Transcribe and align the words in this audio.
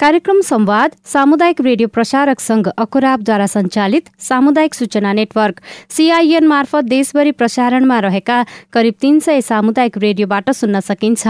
कार्यक्रम 0.00 0.40
संवाद 0.40 0.92
सामुदायिक 1.06 1.60
रेडियो 1.60 1.88
प्रसारक 1.88 2.40
संघ 2.40 2.66
अकुराबद्वारा 2.68 3.46
सञ्चालित 3.46 4.08
सामुदायिक 4.20 4.74
सूचना 4.74 5.12
नेटवर्क 5.12 5.60
सीआईएन 5.90 6.46
मार्फत 6.46 6.84
देशभरि 6.84 7.30
प्रसारणमा 7.32 7.98
रहेका 8.00 8.42
करिब 8.72 8.94
तीन 9.02 9.18
सय 9.20 9.40
सामुदायिक 9.40 9.98
रेडियोबाट 9.98 10.50
सुन्न 10.50 10.80
सकिन्छ। 10.80 11.26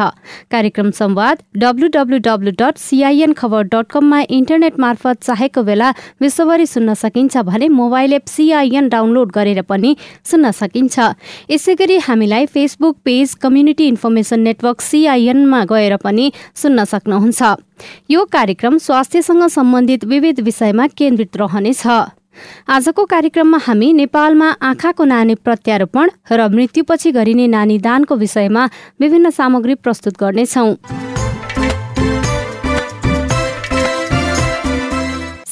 कार्यक्रम 0.51 0.91
संवाद 0.91 1.43
W W W 1.57 2.51
dot 2.61 2.79
C I N 2.79 3.33
Khabar 3.33 3.63
dot 3.75 3.93
कममा 3.93 4.21
इन्टरनेट 4.31 4.79
मार्फत 4.81 5.23
चाहेको 5.23 5.63
बेला 5.63 5.91
विश्वभरि 6.23 6.67
सुन्न 6.67 6.95
सकिन्छ 6.95 7.37
भने 7.45 7.69
मोबाइल 7.69 8.13
एप 8.13 8.27
सीआईएन 8.29 8.89
डाउनलोड 8.89 9.33
गरेर 9.35 9.63
पनि 9.69 9.97
सुन्न 10.25 10.51
सकिन्छ। 10.63 10.97
यसै 11.51 11.75
गरी 11.75 11.99
हामीलाई 12.09 12.47
Facebook 12.47 12.97
page 13.05 13.35
community 13.45 13.89
information 13.89 14.41
network 14.41 14.81
सीआईएनमा 14.81 15.65
गएर 15.69 15.97
पनि 16.01 16.33
सुन्न 16.57 16.85
सक्नुहुन्छ। 16.85 17.55
यो 18.11 18.25
स्वास्थ्यसँग 18.63 19.47
सम्बन्धित 19.47 20.05
विविध 20.05 20.41
विषयमा 20.41 20.87
केन्द्रित 20.87 21.37
रहनेछ। 21.37 21.87
आजको 22.69 23.05
कार्यक्रममा 23.05 23.59
हामी 23.63 23.93
नेपालमा 23.93 24.51
आँखाको 24.63 25.05
नानी 25.05 25.35
प्रत्यारोपण 25.35 26.11
र 26.33 26.49
मृत्युपछि 26.49 27.11
गरिने 27.13 27.47
नानी 27.47 27.79
दानको 27.79 28.17
विषयमा 28.17 28.69
विभिन्न 29.01 29.31
सामग्री 29.31 29.75
प्रस्तुत 29.75 30.19
गर्नेछौं। 30.21 30.75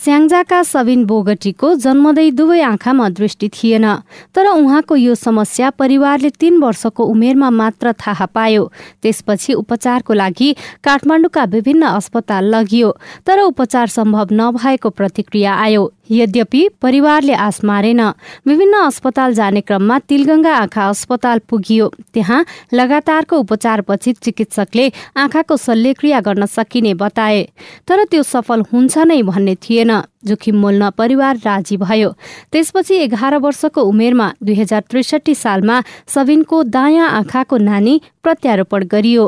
स्याङ्जाका 0.03 0.59
सबिन 0.67 1.05
बोगटीको 1.07 1.69
जन्मदै 1.79 2.31
दुवै 2.35 2.61
आँखामा 2.61 3.09
दृष्टि 3.19 3.49
थिएन 3.55 3.87
तर 4.35 4.47
उहाँको 4.51 4.97
यो 4.97 5.15
समस्या 5.15 5.71
परिवारले 5.79 6.31
तीन 6.43 6.59
वर्षको 6.59 7.05
उमेरमा 7.07 7.51
मात्र 7.51 7.93
थाहा 8.03 8.27
पायो। 8.35 8.65
त्यसपछि 9.03 9.53
उपचारको 9.55 10.13
लागि 10.15 10.51
काठमाडौँका 10.83 11.45
विभिन्न 11.55 11.83
अस्पताल 11.95 12.45
लगियो 12.55 12.91
तर 13.27 13.41
उपचार 13.43 13.87
सम्भव 13.95 14.35
नभएको 14.35 14.91
प्रतिक्रिया 14.91 15.55
आयो। 15.55 15.85
यद्यपि 16.11 16.69
परिवारले 16.83 17.33
आश 17.35 17.61
मारेन। 17.65 18.01
विभिन्न 18.47 18.81
अस्पताल 18.83 19.35
जाने 19.35 19.61
क्रममा 19.61 19.99
तिलगंगा 19.99 20.55
आँखा 20.55 20.89
अस्पताल 20.89 21.39
पुगियो। 21.49 21.89
त्यहाँ 22.15 22.45
लगातारको 22.73 23.39
उपचारपछि 23.39 24.13
चिकित्सकले 24.13 24.91
आँखाको 25.17 25.57
शल्यक्रिया 25.57 26.21
गर्न 26.21 26.47
सकिने 26.47 26.95
बताए। 26.95 27.43
तर 27.89 28.05
त्यो 28.05 28.23
सफल 28.23 28.63
हुन्छ 28.73 28.99
नै 28.99 29.23
भन्ने 29.23 29.55
थिएन। 29.55 30.01
जोखिम 30.25 30.57
मोल्न 30.57 30.91
परिवार 30.91 31.37
राजी 31.37 31.77
भयो। 31.77 32.11
त्यसपछि 32.53 32.95
एघार 32.95 33.37
वर्षको 33.39 33.83
उमेरमा 33.83 34.33
दुई 34.43 34.55
हजार 34.55 34.83
त्रिसठी 34.91 35.35
सालमा 35.35 35.83
सबिनको 36.07 36.63
दायाँ 36.63 37.09
आँखाको 37.11 37.57
नानी 37.59 38.01
प्रत्यारोपण 38.23 38.85
गरियो। 38.87 39.25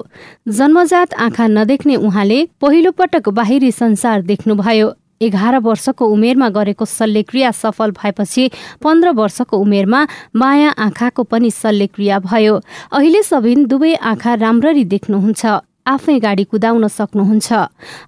जन्मजात 0.48 1.14
आँखा 1.14 1.46
नदेख्ने 1.48 1.96
उहाँले 1.96 2.38
पहिलो 2.60 2.90
पटक 2.90 3.28
बाहिरी 3.28 3.70
संसार 3.72 4.22
देख्नुभयो। 4.22 4.92
एघार 5.20 5.58
वर्षको 5.58 6.04
उमेरमा 6.06 6.48
गरेको 6.48 6.84
शल्यक्रिया 6.84 7.50
सफल 7.50 7.90
भएपछि 7.90 8.50
पन्ध्र 8.82 9.10
वर्षको 9.10 9.58
उमेरमा 9.58 10.06
माया 10.36 10.70
आँखाको 10.78 11.22
पनि 11.22 11.50
शल्यक्रिया 11.50 12.18
भयो। 12.20 12.54
अहिले 12.92 13.22
सबिन 13.22 13.64
दुवै 13.66 13.94
आँखा 13.94 14.34
राम्ररी 14.34 14.84
देख्नुहुन्छ 14.84 15.42
आफै 15.86 16.18
गाडी 16.18 16.44
कुदाउन 16.44 16.88
सक्नुहुन्छ। 16.88 17.52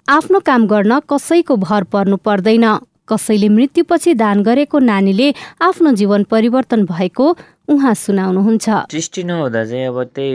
आफ्नो 0.09 0.39
काम 0.41 0.67
गर्न 0.67 1.01
कसैको 1.11 1.57
भर 1.57 1.83
पर्नु 1.93 2.17
पर्दैन। 2.17 2.67
कसैले 3.07 3.49
मृत्युपछि 3.49 4.15
दान 4.15 4.43
गरेको 4.43 4.79
नानीले 4.83 5.29
आफ्नो 5.63 5.91
जीवन 5.95 6.23
परिवर्तन 6.27 6.85
भएको 6.87 7.27
उहाँ 7.71 7.95
सुनाउनुहुन्छ। 7.95 8.67
दृष्टि 8.91 9.23
नहुँदा 9.25 9.65
चाहिँ 9.65 9.87
अब 9.87 10.03
त्यही 10.11 10.35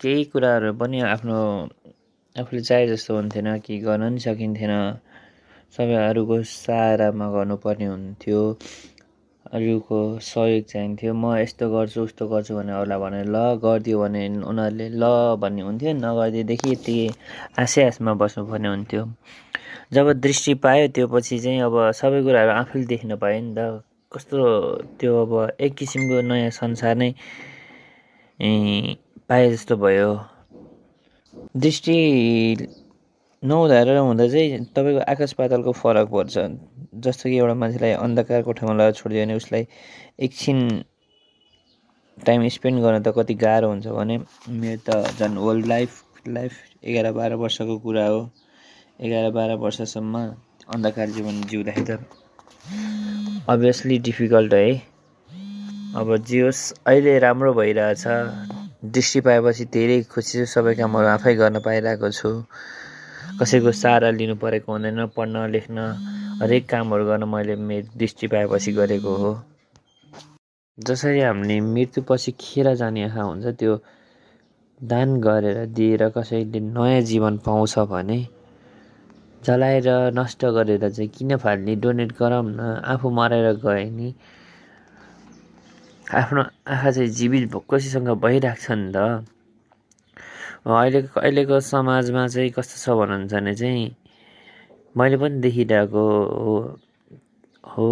केही 0.00 0.24
कुराहरू 0.32 0.72
पनि 0.74 1.00
आफ्नो 1.06 1.38
आफूले 2.36 2.62
चाहे 2.62 2.88
जस्तो 2.88 3.14
हुन्थेन 3.14 3.46
कि 3.62 3.78
गर्न 3.78 4.02
नि 4.12 4.20
सकिन्थेन। 4.20 4.72
सबै 5.74 5.96
अरूको 6.08 6.36
सहारामा 6.52 7.26
गर्नुपर्ने 7.34 7.86
हुन्थ्यो। 7.86 8.40
अरूको 9.56 9.98
सहयोग 10.22 10.64
चाहिन्थ्यो। 10.72 11.12
म 11.14 11.34
यस्तो 11.42 11.64
गर्छु 11.74 12.02
उस्तो 12.08 12.26
गर्छु 12.32 12.54
भने 12.56 12.72
अरूलाई 12.78 12.98
भने 13.02 13.20
ल 13.34 13.36
गरिदियो 13.64 13.96
भने 14.02 14.22
उनीहरूले 14.50 14.86
ल 15.02 15.04
भन्ने 15.42 15.62
हुन्थ्यो। 15.68 15.92
नगरिदिएदेखि 16.04 16.68
यति 16.72 16.96
आशै 17.62 17.84
आशमा 17.90 18.12
बस्नुपर्ने 18.22 18.68
हुन्थ्यो। 18.68 19.02
जब 19.94 20.06
दृष्टि 20.24 20.54
पायो 20.64 20.88
त्यो 20.94 21.06
पछि 21.14 21.38
चाहिँ 21.44 21.60
अब 21.68 21.74
सबै 22.00 22.22
कुराहरू 22.26 22.52
आफूले 22.60 22.84
देख्न 22.92 23.16
पायो 23.22 23.40
नि 23.42 23.54
त। 23.58 23.82
कस्तो 24.12 24.38
त्यो 24.98 25.12
अब 25.24 25.32
एक 25.66 25.74
किसिमको 25.78 26.20
नयाँ 26.28 26.50
संसार 26.50 26.94
नै 27.02 27.10
पाए 29.28 29.50
जस्तो 29.50 29.76
भयो। 29.76 30.10
दृष्टि 31.56 31.96
नहुँदा 33.42 33.98
हुँदा 33.98 34.26
चाहिँ 34.28 34.64
तपाईँको 34.76 35.00
आकाश 35.10 35.32
पातालको 35.32 35.72
फरक 35.72 36.08
पर्छ। 36.12 36.34
जस्तो 37.00 37.28
कि 37.28 37.36
एउटा 37.36 37.54
मान्छेलाई 37.56 37.92
अन्धकार 37.96 38.42
कोठामा 38.42 38.72
लगाएर 38.74 38.92
छोडिदियो 38.92 39.24
भने 39.24 39.34
उसलाई 39.34 39.66
एकछिन 40.20 40.58
टाइम 42.18 42.48
स्पेन्ड 42.52 42.82
गर्न 42.82 43.02
त 43.02 43.08
कति 43.16 43.34
गाह्रो 43.40 43.68
हुन्छ 43.68 43.86
भने 43.88 44.16
मेरो 44.60 44.80
त 44.84 45.16
झन् 45.16 45.36
होल 45.40 45.64
लाइफ 45.68 45.92
लाइफ 46.28 46.52
एघार 46.84 47.12
बाह्र 47.16 47.34
वर्षको 47.40 47.78
कुरा 47.80 48.06
हो। 48.06 48.20
एघार 49.00 49.30
बाह्र 49.32 49.54
वर्षसम्म 49.56 50.14
अन्धकार 50.74 51.08
जीवन 51.16 51.40
जिउँदाखेरि 51.48 51.84
त 51.88 53.48
अभियसली 53.48 53.98
डिफिकल्ट 54.04 54.52
है 54.54 54.68
अब 55.96 56.16
जे 56.28 56.40
होस् 56.40 56.62
अहिले 56.86 57.18
राम्रो 57.18 57.52
भइरहेछ। 57.54 58.04
दृष्टि 58.84 59.20
पाएपछि 59.20 59.64
धेरै 59.72 60.02
खुसी 60.12 60.38
छु। 60.38 60.46
सबै 60.52 60.74
कामहरू 60.74 61.08
आफै 61.08 61.34
गर्न 61.40 61.60
पाइरहेको 61.64 62.10
छु। 62.10 62.30
कसैको 63.40 63.72
सहारा 63.72 64.10
लिनु 64.10 64.34
परेको 64.36 64.72
हुँदैन 64.72 65.06
पढ्न 65.16 65.48
लेख्न 65.50 65.78
हरेक 66.42 66.68
कामहरू 66.68 67.04
गर्न 67.06 67.24
मैले 67.28 67.56
मेरो 67.56 67.98
दृष्टि 67.98 68.26
पाएपछि 68.26 68.72
गरेको 68.72 69.14
हो। 69.16 69.32
जसरी 70.78 71.20
हामीले 71.20 71.60
मृत्युपछि 71.60 72.32
खेर 72.40 72.74
जाने 72.74 73.02
आँखा 73.04 73.22
हुन्छ 73.22 73.46
त्यो 73.60 73.76
दान 74.80 75.20
गरेर 75.20 75.64
दिएर 75.76 76.08
कसैले 76.16 76.60
नयाँ 76.60 77.00
जीवन 77.10 77.36
पाउँछ 77.46 77.78
भने 77.90 78.20
जलाएर 79.42 79.88
नष्ट 80.14 80.44
गरेर 80.56 80.88
चाहिँ 80.90 81.08
किन 81.08 81.36
फाल्ने 81.36 81.74
डोनेट 81.82 82.12
गरौँ 82.18 82.42
न 82.44 82.60
आफू 82.84 83.10
मरेर 83.10 83.52
गए 83.64 83.84
नि 83.90 84.14
आफ्नो 86.06 86.42
आँखा 86.68 86.90
चाहिँ 86.90 87.08
जीवित 87.08 87.52
कसैसँग 87.70 88.08
भइरहेको 88.20 88.62
छ 88.62 88.70
नि 88.72 88.92
त। 88.96 89.24
अहिलेको 90.66 91.20
अहिलेको 91.20 91.60
समाजमा 91.60 92.26
चाहिँ 92.28 92.50
कस्तो 92.56 92.76
छ 92.84 92.96
भन्नुहुन्छ 92.98 93.32
भने 93.34 93.54
चाहिँ 93.54 93.84
मैले 94.96 95.16
पनि 95.16 95.40
देखिरहेको 95.40 96.04
हो 96.44 96.54
हो। 97.76 97.86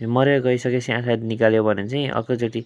मरेर 0.00 0.40
गइसकेपछि 0.42 0.92
आँखा 0.92 1.14
निकाल्यो 1.30 1.62
भने 1.64 1.86
चाहिँ 1.88 2.08
अर्कोचोटि 2.18 2.64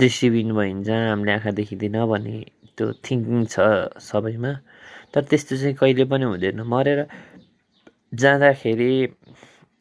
दृष्टिबिन 0.00 0.52
भइन्छ 0.54 0.88
हामीले 0.90 1.32
आँखा 1.32 1.50
देखिँदैन 1.58 1.96
भन्ने 2.06 2.36
त्यो 2.76 2.92
थिङ्किङ 3.04 3.44
छ 3.52 3.56
सबैमा। 4.08 4.52
तर 5.14 5.22
त्यस्तो 5.30 5.56
चाहिँ 5.56 5.74
कहिले 5.80 6.04
पनि 6.04 6.24
हुँदैन। 6.30 6.60
मरेर 6.62 7.06
जाँदाखेरि 8.14 8.92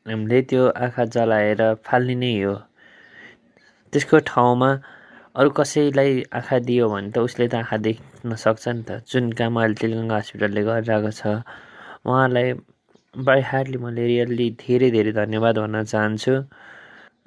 हामीले 0.07 0.41
त्यो 0.49 0.63
आँखा 0.85 1.03
जलाएर 1.13 1.61
फाल्ने 1.85 2.15
नै 2.15 2.33
हो। 2.41 2.55
त्यसको 3.93 4.17
ठाउँमा 4.31 4.69
अरू 5.35 5.49
कसैलाई 5.51 6.11
आँखा 6.31 6.57
दियो 6.63 6.87
भने 6.89 7.09
त 7.11 7.19
उसले 7.27 7.47
त 7.51 7.55
आँखा 7.59 7.77
देख्न 7.83 8.35
सक्छ 8.39 8.67
नि 8.67 8.83
त। 8.87 9.03
जुन 9.11 9.31
काम 9.35 9.59
अहिले 9.59 9.75
तेलगङ्गा 9.81 10.17
हस्पिटलले 10.17 10.61
गरिरहेको 10.63 11.11
छ 11.11 11.43
उहाँलाई 12.07 12.53
बाई 13.27 13.41
हार्डली 13.43 13.77
मैले 13.83 14.05
रियल्ली 14.07 14.47
धेरै 14.63 14.89
धेरै 14.95 15.11
धन्यवाद 15.19 15.57
भन्न 15.59 15.83
चाहन्छु। 15.91 16.33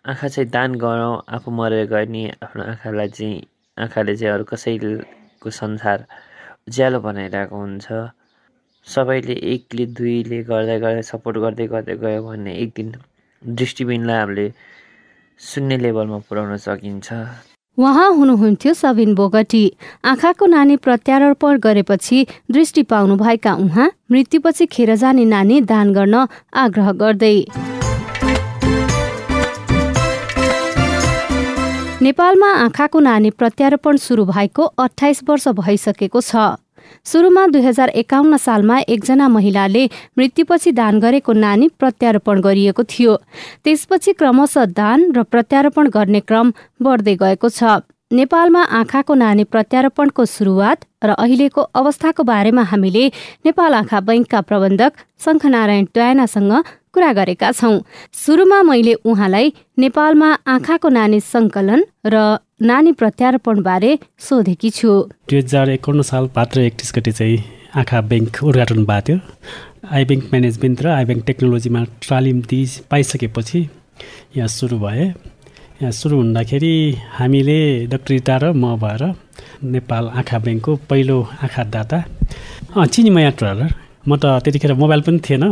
आँखा 0.08 0.28
चाहिँ 0.28 0.49
दान 0.56 0.70
गरौँ 0.81 1.12
आफू 1.37 1.50
मरेर 1.52 1.84
गए 1.93 2.06
नि 2.08 2.22
आफ्नो 2.49 2.62
आँखालाई 2.72 3.08
चाहिँ 3.12 3.37
आँखाले 3.76 4.16
चाहिँ 4.16 4.32
अरू 4.34 4.44
कसैको 4.52 5.50
संसार 5.60 5.99
उज्यालो 6.64 7.00
बनाइरहेको 7.05 7.56
हुन्छ। 7.60 7.87
सबैले 8.87 9.37
एकले 9.52 9.84
दुईले 10.00 10.38
गर्दै 10.49 10.78
गर्दै 10.81 11.05
सपोर्ट 11.12 11.37
गर्दै 11.44 11.66
गर्दै 11.76 12.00
गयो 12.00 12.25
भने 12.25 12.56
एक 12.64 12.72
दिन 12.72 12.88
दृष्टिबिनलाई 13.43 14.19
हामीले 14.20 14.49
शून्य 15.40 15.76
लेभलमा 15.84 16.19
पुर्याउन 16.25 16.56
सकिन्छ। 16.56 17.12
उहाँ 17.78 18.10
हुनुहुन्थ्यो 18.14 18.72
सबिन 18.75 19.14
बोगटी। 19.14 19.62
आँखाको 20.04 20.46
नानी 20.46 20.76
प्रत्यारोपण 20.76 21.58
गरेपछि 21.58 22.26
दृष्टि 22.50 22.82
पाउनुभएका 22.82 23.54
उहाँ 23.54 23.90
मृत्युपछि 24.12 24.66
खेर 24.66 24.94
जाने 24.96 25.25
नानी 25.25 25.60
दान 25.62 25.92
गर्न 25.94 26.26
आग्रह 26.54 26.92
गर्दै। 26.92 27.36
नेपालमा 32.02 32.50
आँखाको 32.56 33.00
नानी 33.00 33.30
प्रत्यारोपण 33.30 33.96
सुरु 33.96 34.24
भएको 34.24 34.62
अठाइस 34.62 35.22
वर्ष 35.28 35.48
भइसकेको 35.48 36.20
छ। 36.20 36.34
सुरुमा 37.05 37.46
दुई 37.52 37.62
हजार 37.62 37.88
एकाउन्न 38.02 38.37
सालमा 38.37 38.79
एकजना 38.88 39.29
महिलाले 39.29 39.85
मृत्युपछि 40.19 40.73
दान 40.73 41.00
गरेको 41.00 41.32
नानी 41.32 41.69
प्रत्यारोपण 41.79 42.40
गरिएको 42.40 42.82
थियो। 42.85 43.14
त्यसपछि 43.64 44.12
क्रमशः 44.12 44.64
दान 44.81 45.12
र 45.17 45.23
प्रत्यारोपण 45.23 45.88
गर्ने 45.88 46.20
क्रम 46.20 46.52
बढ्दै 46.82 47.14
गएको 47.23 47.49
छ। 47.49 47.85
नेपालमा 48.08 48.62
आँखाको 48.81 49.14
नानी 49.14 49.44
प्रत्यारोपणको 49.44 50.25
सुरुवात 50.25 50.85
र 51.05 51.11
अहिलेको 51.12 51.62
अवस्थाको 51.76 52.23
बारेमा 52.25 52.62
हामीले 52.73 53.05
नेपाल 53.44 53.75
आँखा 53.75 54.00
बैङ्कका 54.00 54.41
प्रबन्धक 54.49 54.93
शङ्खनारायण 55.25 55.84
ट्यानासँग 55.93 56.52
कुरा 56.94 57.12
गरेका 57.12 57.50
छौँ। 57.52 57.84
सुरुमा 58.17 58.62
मैले 58.64 58.94
उहाँलाई 59.05 59.52
नेपालमा 59.79 60.29
आँखाको 60.49 60.88
नानी 60.88 61.20
सङ्कलन 61.20 61.84
र 62.06 62.17
नानी 62.60 62.93
प्रत्यारोपण 62.99 63.60
बारे 63.62 63.90
सोधेकी 64.19 64.70
छु। 64.70 64.88
दुई 65.31 65.38
हजार 65.38 65.70
एकाउन्न 65.70 66.02
साल 66.02 66.26
पात्र 66.34 66.60
एकतिस 66.60 66.90
गते 66.94 67.12
चाहिँ 67.14 67.37
आँखा 67.78 68.00
ब्याङ्क 68.10 68.43
उद्घाटन 68.43 68.82
भएको 68.84 69.00
थियो। 69.06 69.19
आई 69.87 70.05
ब्याङ्क 70.05 70.25
म्यानेजमेन्ट 70.32 70.82
र 70.82 70.87
आई 70.90 71.05
ब्याङ्क 71.06 71.22
टेक्नोलोजीमा 71.26 71.84
तालिम 72.02 72.40
दिइ 72.50 72.66
पाइसकेपछि 72.90 73.60
यहाँ 74.37 74.49
सुरु 74.50 74.78
भए। 74.82 75.05
यहाँ 75.06 75.93
सुरु 75.94 76.16
हुँदाखेरि 76.19 76.75
हामीले 77.19 77.58
डक्टर 77.94 78.43
र 78.43 78.50
म 78.50 78.75
भएर 78.82 79.02
नेपाल 79.62 80.08
आँखा 80.19 80.38
ब्याङ्कको 80.43 80.72
पहिलो 80.90 81.19
आँखा 81.46 81.62
दाता 81.70 81.99
चिनीमया 82.75 83.31
ट्रेलर। 83.38 83.70
म 84.02 84.19
त 84.19 84.43
त्यतिखेर 84.43 84.75
मोबाइल 84.75 85.00
पनि 85.06 85.19
थिएन। 85.22 85.44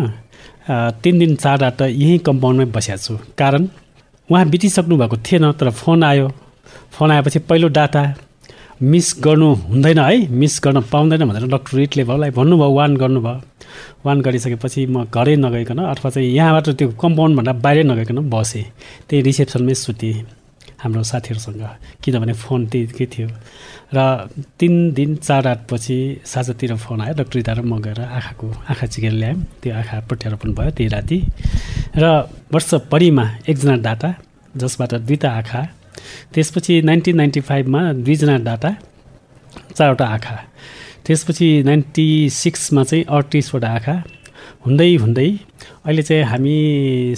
तिन 1.03 1.15
दिन 1.23 1.37
चार 1.39 1.59
रात 1.63 1.83
यहीँ 1.87 2.19
कम्पाउन्डमै 2.27 2.67
बसेको 2.75 2.99
छु। 2.99 3.15
कारण 3.39 3.63
उहाँ 4.27 4.45
बितिसक्नु 4.51 4.95
भएको 4.99 5.17
थिएन 5.23 5.45
तर 5.55 5.71
फोन 5.71 6.03
आयो। 6.03 6.27
फोन 6.97 7.11
आएपछि 7.13 7.39
पहिलो 7.49 7.69
डाटा 7.69 8.03
मिस 8.83 9.15
गर्नु 9.25 9.49
हुँदैन 9.69 9.99
है? 9.99 10.29
मिस 10.33 10.61
गर्न 10.65 10.81
पाउँदैन 10.93 11.25
भनेर 11.29 11.47
डक्टर 11.49 11.77
रिटले 11.77 12.05
भयो 12.05 12.31
भन्नुभयो 12.33 12.73
वान 12.73 12.97
गर्नुभयो। 12.97 13.41
वान 14.05 14.21
गरिसकेपछि 14.21 14.87
म 14.87 15.05
घरै 15.05 15.37
नगइकन 15.37 15.79
अथवा 15.93 16.11
चाहिँ 16.11 16.29
यहाँबाट 16.33 16.69
त्यो 16.79 16.89
कम्पाउन्डभन्दा 17.01 17.53
बाहिरै 17.65 17.85
नगइकन 17.85 18.19
बसेँ। 18.33 18.65
त्यही 19.09 19.23
रिसेप्सनमै 19.29 19.75
सुतेँ 19.75 20.15
हाम्रो 20.81 21.03
साथीहरूसँग 21.03 21.63
किनभने 22.05 22.33
फोन 22.33 22.67
त्यही 22.73 23.07
थियो। 23.13 23.29
र 23.97 23.99
तिन 24.61 24.93
दिन 24.93 25.17
चार 25.17 25.43
रातपछि 25.45 25.97
साँझतिर 26.25 26.75
फोन 26.77 27.01
आयो 27.01 27.15
डक्टर 27.21 27.41
र 27.57 27.61
म 27.61 27.81
गएर 27.81 28.01
आँखाको 28.01 28.47
आँखा 28.73 28.87
चिकेर 28.93 29.13
ल्यायौँ। 29.13 29.41
त्यो 29.63 29.73
आँखा 29.73 29.97
प्रत्यारोपण 30.09 30.53
भयो 30.53 30.71
त्यही 30.77 30.89
राति। 30.97 31.19
र 31.97 32.05
वर्षभरिमा 32.53 33.25
एकजना 33.49 33.77
डाटा 33.85 34.11
जसबाट 34.53 34.95
दुईवटा 35.09 35.31
आँखा 35.31 35.61
त्यसपछि 36.35 36.75
नाइन्टिन 36.89 37.17
नाइन्टी 37.17 37.41
फाइभमा 37.49 37.81
दुईजना 38.05 38.37
डाटा 38.49 38.71
चारवटा 39.77 40.07
आँखा। 40.07 40.37
त्यसपछि 41.07 41.49
नाइन्टी 41.69 42.07
सिक्समा 42.33 42.83
चाहिँ 42.85 43.05
अडतिसवटा 43.09 43.69
आँखा। 43.77 43.95
हुँदै 44.65 44.91
हुँदै 45.03 45.31
अहिले 45.87 46.03
चाहिँ 46.03 46.25
हामी 46.31 46.57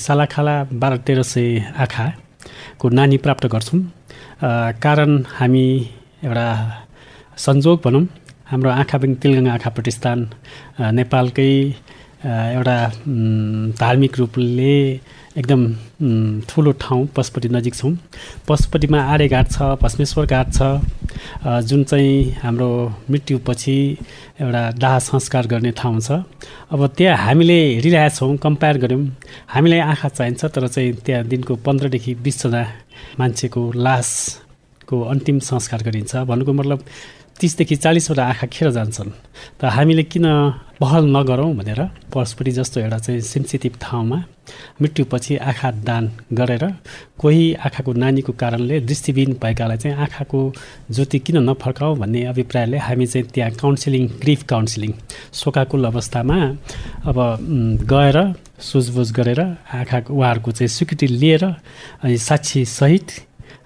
सालाखाला 0.00 0.56
बाह्र 0.80 0.96
तेह्र 1.06 1.22
सय 1.22 1.46
आँखाको 1.82 2.88
नानी 2.88 3.16
प्राप्त 3.24 3.46
गर्छौँ। 3.54 3.80
कारण 4.84 5.10
हामी 5.38 5.66
एउटा 6.24 6.46
संजोग 7.36 7.80
भनौँ। 7.84 8.04
हाम्रो 8.50 8.70
आँखा 8.70 8.96
पनि 8.98 9.14
तिलगङ्गा 9.22 9.52
आँखा 9.52 9.70
प्रतिष्ठान 9.76 10.18
नेपालकै 10.98 11.52
एउटा 12.24 12.76
धार्मिक 13.80 14.18
रूपले 14.18 14.74
एकदम 15.38 16.42
ठुलो 16.50 16.72
ठाउँ 16.82 17.06
पशुपति 17.16 17.48
नजिक 17.48 17.74
छौँ। 17.74 17.92
पशुपतिमा 18.48 19.00
आर्यघाट 19.12 19.50
छ 19.50 19.62
भस्मेश्वर 19.82 20.26
घाट 20.26 20.52
छ। 20.52 20.60
जुन 21.62 21.84
चाहिँ 21.84 22.32
हाम्रो 22.42 22.70
मृत्युपछि 23.10 23.76
एउटा 24.40 24.62
दाह 24.82 24.98
संस्कार 24.98 25.46
गर्ने 25.46 25.70
ठाउँ 25.78 26.00
छ। 26.00 26.10
अब 26.74 26.86
त्यहाँ 26.96 27.16
हामीले 27.16 27.58
हेरिरहेका 27.74 28.08
छौँ 28.16 28.36
कम्पेयर 28.36 28.78
गऱ्यौँ। 28.78 29.04
हामीलाई 29.48 29.78
आँखा 29.78 30.08
चाहिन्छ 30.08 30.44
तर 30.44 30.66
चाहिँ 30.68 30.92
त्यहाँ 31.06 31.24
दिनको 31.24 31.54
पन्ध्रदेखि 31.62 32.14
बिसजना 32.18 32.62
मान्छेको 33.18 33.62
लासको 33.78 35.00
अन्तिम 35.02 35.38
संस्कार 35.38 35.82
गरिन्छ। 35.82 36.16
भन्नुको 36.26 36.52
मतलब 36.52 36.84
तिसदेखि 37.40 37.76
चालिसवटा 37.76 38.24
आँखा 38.24 38.46
खेर 38.46 38.70
जान्छन्। 38.70 39.10
त 39.60 39.64
हामीले 39.64 40.02
किन 40.02 40.26
पहल 40.80 41.04
नगरौँ 41.16 41.54
भनेर 41.54 41.80
पशुपति 42.10 42.50
जस्तो 42.50 42.80
एउटा 42.80 42.98
चाहिँ 42.98 43.20
सेन्सिटिभ 43.22 43.74
ठाउँमा 43.80 44.18
मृत्युपछि 44.82 45.36
आँखा 45.38 45.70
दान 45.86 46.04
गरेर 46.32 46.64
कोही 47.18 47.42
आँखाको 47.66 47.92
नानीको 47.92 48.32
कारणले 48.32 48.80
दृष्टिविहीन 48.80 49.32
भएकालाई 49.42 49.76
चाहिँ 49.76 49.96
आँखाको 49.96 50.40
ज्योति 50.90 51.18
किन 51.18 51.38
नफर्काउँ 51.50 51.96
भन्ने 51.98 52.24
अभिप्रायले 52.32 52.78
हामी 52.78 53.06
चाहिँ 53.06 53.26
त्यहाँ 53.34 53.52
काउन्सिलिङ 53.54 54.06
ग्रिफ 54.22 54.42
काउन्सिलिङ 54.48 54.92
शोकाकुल 55.34 55.84
अवस्थामा 55.84 56.38
अब 57.06 57.18
गएर 57.86 58.18
सुझबुझ 58.62 59.08
गरेर 59.12 59.40
आँखाको 59.40 60.14
उहाँहरूको 60.14 60.50
चाहिँ 60.52 60.68
स्वीकृति 60.68 61.06
लिएर 61.06 61.44
अनि 61.44 62.16
साक्षीसहित 62.18 63.06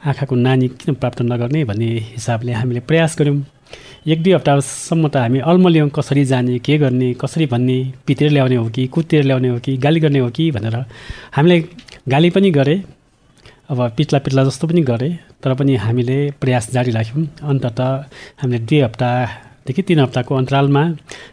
आँखाको 0.07 0.35
नानी 0.37 0.69
किन 0.69 0.95
प्राप्त 0.95 1.23
नगर्ने 1.23 1.65
भन्ने 1.65 1.89
हिसाबले 2.11 2.53
हामीले 2.53 2.81
प्रयास 2.91 3.17
गऱ्यौँ। 3.19 3.41
एक 4.07 4.23
दुई 4.23 4.33
हप्तासम्म 4.33 5.09
त 5.09 5.17
हामी 5.17 5.39
अल्मल्याउँ 5.51 5.91
कसरी 5.97 6.25
जाने 6.25 6.59
के 6.59 6.79
गर्ने 6.79 7.13
कसरी 7.21 7.47
भन्ने 7.53 7.79
पितेर 8.07 8.31
ल्याउने 8.31 8.57
हो 8.57 8.69
कि 8.75 8.87
कुतेर 8.95 9.25
ल्याउने 9.25 9.49
हो 9.49 9.59
कि 9.65 9.77
गाली 9.85 10.01
गर्ने 10.01 10.19
हो 10.19 10.31
कि 10.37 10.51
भनेर 10.51 10.77
हामीले 11.37 11.57
गाली 12.09 12.31
पनि 12.31 12.51
गरे 12.51 12.77
अब 13.71 13.79
पित्ला 13.97 14.19
पित्ला 14.25 14.45
जस्तो 14.45 14.67
पनि 14.69 14.83
गरे 14.91 15.11
तर 15.43 15.55
पनि 15.55 15.77
हामीले 15.77 16.19
प्रयास 16.41 16.71
जारी 16.73 16.91
राख्यौँ। 16.93 17.27
अन्तत 17.51 17.81
हामीले 18.43 18.59
दुई 18.69 18.81
हप्तादेखि 18.81 19.83
तिन 19.89 19.99
हप्ताको 20.01 20.35
अन्तरालमा 20.35 20.83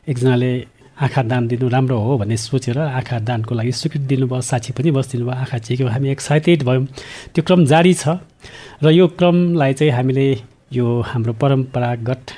एकजनाले 0.10 0.52
आँखा 1.00 1.22
दान 1.32 1.48
दिनु 1.48 1.68
राम्रो 1.70 1.98
हो 2.00 2.18
भन्ने 2.18 2.38
सोचेर 2.38 2.78
आँखा 2.80 3.20
दानको 3.28 3.56
लागि 3.56 3.72
स्वीकृति 3.72 4.06
दिनुभयो 4.06 4.42
साक्षी 4.42 4.72
पनि 4.78 4.92
बसिदिनु 4.92 5.26
भयो 5.26 5.40
आँखा 5.44 5.58
चेक्यो 5.58 5.88
हामी 5.88 6.10
एक्साइटेड 6.12 6.64
भयौँ। 6.64 6.86
त्यो 7.34 7.44
क्रम 7.48 7.66
जारी 7.66 7.94
छ 7.94 8.20
र 8.84 8.92
यो 8.92 9.08
क्रमलाई 9.20 9.74
चाहिँ 9.80 9.94
हामीले 9.94 10.28
यो 10.74 10.86
हाम्रो 11.02 11.34
परम्परागत 11.42 12.32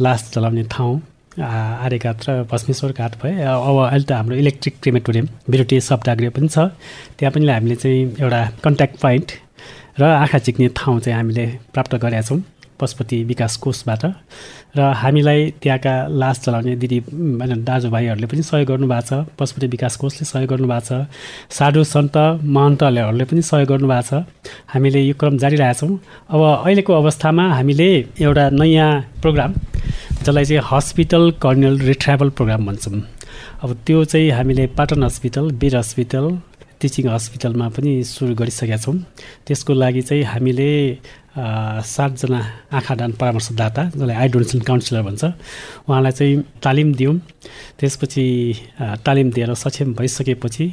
लास 0.00 0.30
चलाउने 0.34 0.62
ठाउँ 0.70 1.00
आर्यघाट 1.36 2.28
र 2.28 2.42
भस्मेश्वर 2.50 2.92
घाट 2.92 3.12
भए 3.22 3.32
अब 3.42 3.76
अहिले 3.84 4.04
त 4.06 4.12
हाम्रो 4.12 4.36
इलेक्ट्रिक 4.36 4.74
क्रिमेटोरियम 4.82 5.26
बिरोटी 5.50 5.80
सप्तागृह 5.80 6.30
पनि 6.30 6.48
छ। 6.48 6.58
त्यहाँ 7.18 7.32
पनि 7.34 7.48
हामीले 7.48 7.76
चाहिँ 7.76 8.02
एउटा 8.22 8.40
कन्ट्याक्ट 8.64 8.96
पोइन्ट 9.02 9.28
र 10.00 10.02
आँखा 10.04 10.38
चिक्ने 10.46 10.68
ठाउँ 10.78 11.00
चाहिँ 11.00 11.16
हामीले 11.18 11.46
प्राप्त 11.74 11.94
गरेका 11.94 12.22
छौँ। 12.22 12.40
पशुपति 12.80 13.22
विकास 13.24 13.56
कोषबाट। 13.56 14.04
र 14.76 14.80
हामीलाई 15.02 15.50
त्यहाँका 15.62 15.94
लास 16.12 16.40
चलाउने 16.44 16.74
दिदी 16.76 16.98
दाजुभाइहरूले 17.64 18.26
पनि 18.26 18.42
सहयोग 18.42 18.68
गर्नुभएको 18.68 19.24
छ। 19.24 19.26
पशुपति 19.38 19.66
विकास 19.66 19.96
कोषले 19.96 20.24
सहयोग 20.24 20.50
गर्नुभएको 20.50 20.84
छ। 20.84 21.08
साधु 21.50 21.84
सन्त 21.84 22.16
महन्तहरूले 22.44 23.24
पनि 23.24 23.42
सहयोग 23.42 23.68
गर्नुभएको 23.68 24.02
छ। 24.02 24.24
हामीले 24.68 25.00
यो 25.00 25.14
क्रम 25.16 25.38
जारी 25.38 25.56
रहेछौँ 25.56 25.90
अब 26.30 26.40
अहिलेको 26.42 26.92
अवस्थामा 26.92 27.44
हामीले 27.54 27.88
एउटा 28.20 28.44
नयाँ 28.52 28.90
प्रोग्राम 29.22 29.54
जसलाई 30.22 30.44
चाहिँ 30.44 30.62
हस्पिटल 30.70 31.30
कर्नियल 31.42 31.78
रिट्राभल 31.80 32.28
प्रोग्राम 32.36 32.66
भन्छौँ। 32.66 33.00
अब 33.62 33.70
त्यो 33.86 34.04
चाहिँ 34.04 34.30
हामीले 34.30 34.66
Patan 34.76 35.04
hospital 35.04 35.50
Bir 35.60 35.76
hospital 35.76 36.26
teaching 36.80 37.04
हस्पिटलमा 37.08 37.66
पनि 37.76 37.92
सुरु 38.04 38.34
गरिसकेका 38.40 38.76
छौँ। 38.84 38.96
त्यसको 39.46 39.72
लागि 39.72 40.02
चाहिँ 40.08 40.24
हामीले 40.32 40.70
सातजना 41.36 42.40
आँखा 42.72 42.94
दान 42.96 43.12
परामर्शदाता 43.20 43.82
जसलाई 43.92 44.16
आई 44.16 44.28
डोनेसन 44.32 44.60
काउन्सिलर 44.68 45.02
भन्छ 45.08 45.24
उहाँलाई 45.84 46.12
चाहिँ 46.18 46.36
तालिम 46.64 46.88
दियौँ 46.96 47.14
त्यसपछि 47.78 48.24
तालिम 49.04 49.28
दिएर 49.36 49.52
सक्षम 49.54 49.92
भइसकेपछि 50.00 50.66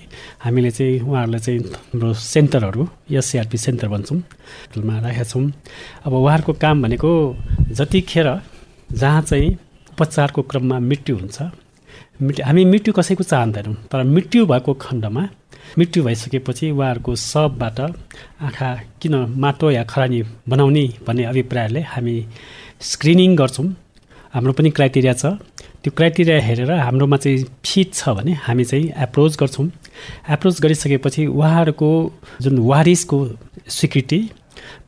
हामीले 0.43 0.71
चाहिँ 0.71 0.99
उहाँहरूलाई 1.03 1.41
चाहिँ 1.45 1.59
हाम्रो 1.59 2.13
सेन्टरहरू 2.15 2.87
एससिआरपी 3.11 3.57
सेन्टर 3.57 3.87
भन्छौँ 3.91 4.19
राखेका 4.75 5.23
छौँ। 5.23 5.43
अब 6.07 6.13
उहाँहरूको 6.13 6.53
काम 6.63 6.81
भनेको 6.83 7.11
जतिखेर 7.77 8.27
जहाँ 8.91 9.21
चाहिँ 9.21 9.51
उपचारको 9.93 10.41
क्रममा 10.47 10.79
मृत्यु 10.79 11.15
हुन्छ 11.17 11.37
मृत्यु 12.23 12.45
हामी 12.45 12.63
मृत्यु 12.71 12.93
कसैको 12.93 13.23
चाहँदैनौँ 13.23 13.75
तर 13.91 14.03
मृत्यु 14.15 14.45
भएको 14.47 14.73
खण्डमा 14.79 15.23
मृत्यु 15.77 16.03
भइसकेपछि 16.03 16.69
उहाँहरूको 16.71 17.15
सबबाट 17.15 17.79
आँखा 17.79 18.69
किन 19.01 19.15
माटो 19.37 19.71
या 19.71 19.83
खरानी 19.83 20.21
बनाउने 20.49 20.85
भन्ने 21.07 21.23
अभिप्रायले 21.23 21.81
हामी 21.93 22.15
स्क्रिनिङ 22.81 23.35
गर्छौँ। 23.35 23.67
हाम्रो 24.33 24.53
पनि 24.53 24.69
क्राइटेरिया 24.69 25.13
छ। 25.13 25.25
त्यो 25.83 25.91
क्राइटेरिया 25.97 26.39
हेरेर 26.41 26.71
हाम्रोमा 26.71 27.17
चाहिँ 27.17 27.43
फिट 27.65 27.93
छ 27.93 28.09
भने 28.17 28.33
हामी 28.45 28.63
चाहिँ 28.65 28.93
एप्रोच 29.03 29.37
गर्छौँ। 29.39 29.67
एप्रोच 30.29 30.61
गरिसकेपछि 30.61 31.25
उहाँहरूको 31.27 31.89
जुन 32.41 32.59
वारिसको 32.69 33.17
स्वीकृति 33.67 34.19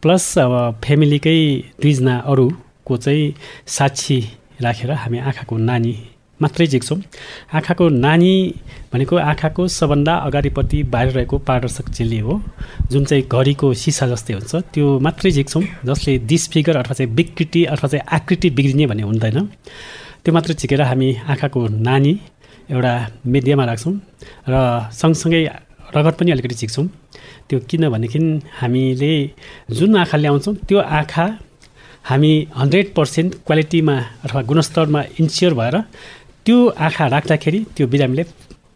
प्लस 0.01 0.37
अब 0.37 0.53
फ्यामिलीकै 0.83 1.37
दुईजना 1.81 2.17
अरूको 2.31 2.97
चाहिँ 2.97 3.33
साक्षी 3.67 4.19
राखेर 4.61 4.91
हामी 4.91 5.17
आँखाको 5.19 5.57
नानी 5.57 5.95
मात्रै 6.41 6.65
झिक्छौँ। 6.67 6.97
आँखाको 7.55 7.87
नानी 7.89 8.33
भनेको 8.93 9.15
आँखाको 9.15 9.67
सबभन्दा 9.67 10.13
अगाडिपट्टि 10.27 10.81
बाहिर 10.93 11.11
रहेको 11.13 11.37
पारदर्शक 11.47 11.89
झिल्ली 11.95 12.19
हो 12.19 12.41
जुन 12.91 13.05
चाहिँ 13.05 13.23
घडीको 13.31 13.73
सिसा 13.73 14.07
जस्तै 14.07 14.33
हुन्छ। 14.33 14.55
त्यो 14.73 14.99
मात्रै 14.99 15.31
झिक्छौँ 15.31 15.63
जसले 15.85 16.17
डिसफिगर 16.27 16.77
अथवा 16.77 16.93
चाहिँ 16.93 17.11
विकृति 17.15 17.63
अथवा 17.65 17.87
चाहिँ 17.87 18.05
आकृति 18.15 18.49
बिग्रिने 18.51 18.85
भन्ने 18.87 19.03
हुँदैन। 19.03 19.37
त्यो 20.23 20.33
मात्र 20.33 20.53
झिकेर 20.53 20.81
हामी 20.81 21.09
आँखाको 21.31 21.67
नानी 21.87 22.13
एउटा 22.71 22.93
मेडियामा 23.25 23.65
राख्छौँ 23.65 23.93
र 24.49 24.55
सँगसँगै 24.91 25.41
रगत 25.95 26.15
पनि 26.19 26.31
अलिकति 26.31 26.55
झिक्छौँ। 26.55 26.87
त्यो 27.47 27.59
किनभनेदेखि 27.69 28.19
हामीले 28.59 29.13
जुन 29.71 29.95
आँखा 29.97 30.17
ल्याउँछौँ 30.17 30.55
त्यो 30.67 30.79
आँखा 30.99 31.25
हामी 32.05 32.31
हन्ड्रेड 32.57 32.93
पर्सेन्ट 32.93 33.33
क्वालिटीमा 33.45 33.95
अथवा 34.25 34.41
गुणस्तरमा 34.49 35.01
इन्स्योर 35.19 35.53
भएर 35.53 35.75
त्यो 36.45 36.57
आँखा 36.77 37.05
राख्दाखेरि 37.07 37.59
त्यो 37.75 37.85
बिरामीले 37.89 38.23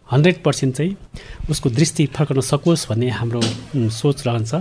हन्ड्रेड 0.09 0.37
पर्सेन्ट 0.43 0.75
चाहिँ 0.75 0.95
उसको 1.49 1.69
दृष्टि 1.69 2.05
फर्कन 2.15 2.39
सकोस् 2.41 2.87
भन्ने 2.89 3.09
हाम्रो 3.13 3.41
सोच 3.93 4.25
रहन्छ। 4.27 4.53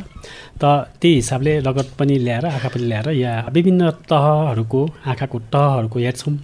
त 0.60 0.64
त्यही 1.00 1.14
हिसाबले 1.14 1.52
रगत 1.64 1.88
पनि 1.98 2.18
ल्याएर 2.18 2.46
आँखा 2.46 2.68
पनि 2.68 2.84
ल्याएर 2.84 3.08
या 3.16 3.32
विभिन्न 3.54 3.90
तहहरूको 4.10 4.80
आँखाको 5.08 5.38
तहहरूको 5.54 5.98
हेर्छौँ 5.98 6.34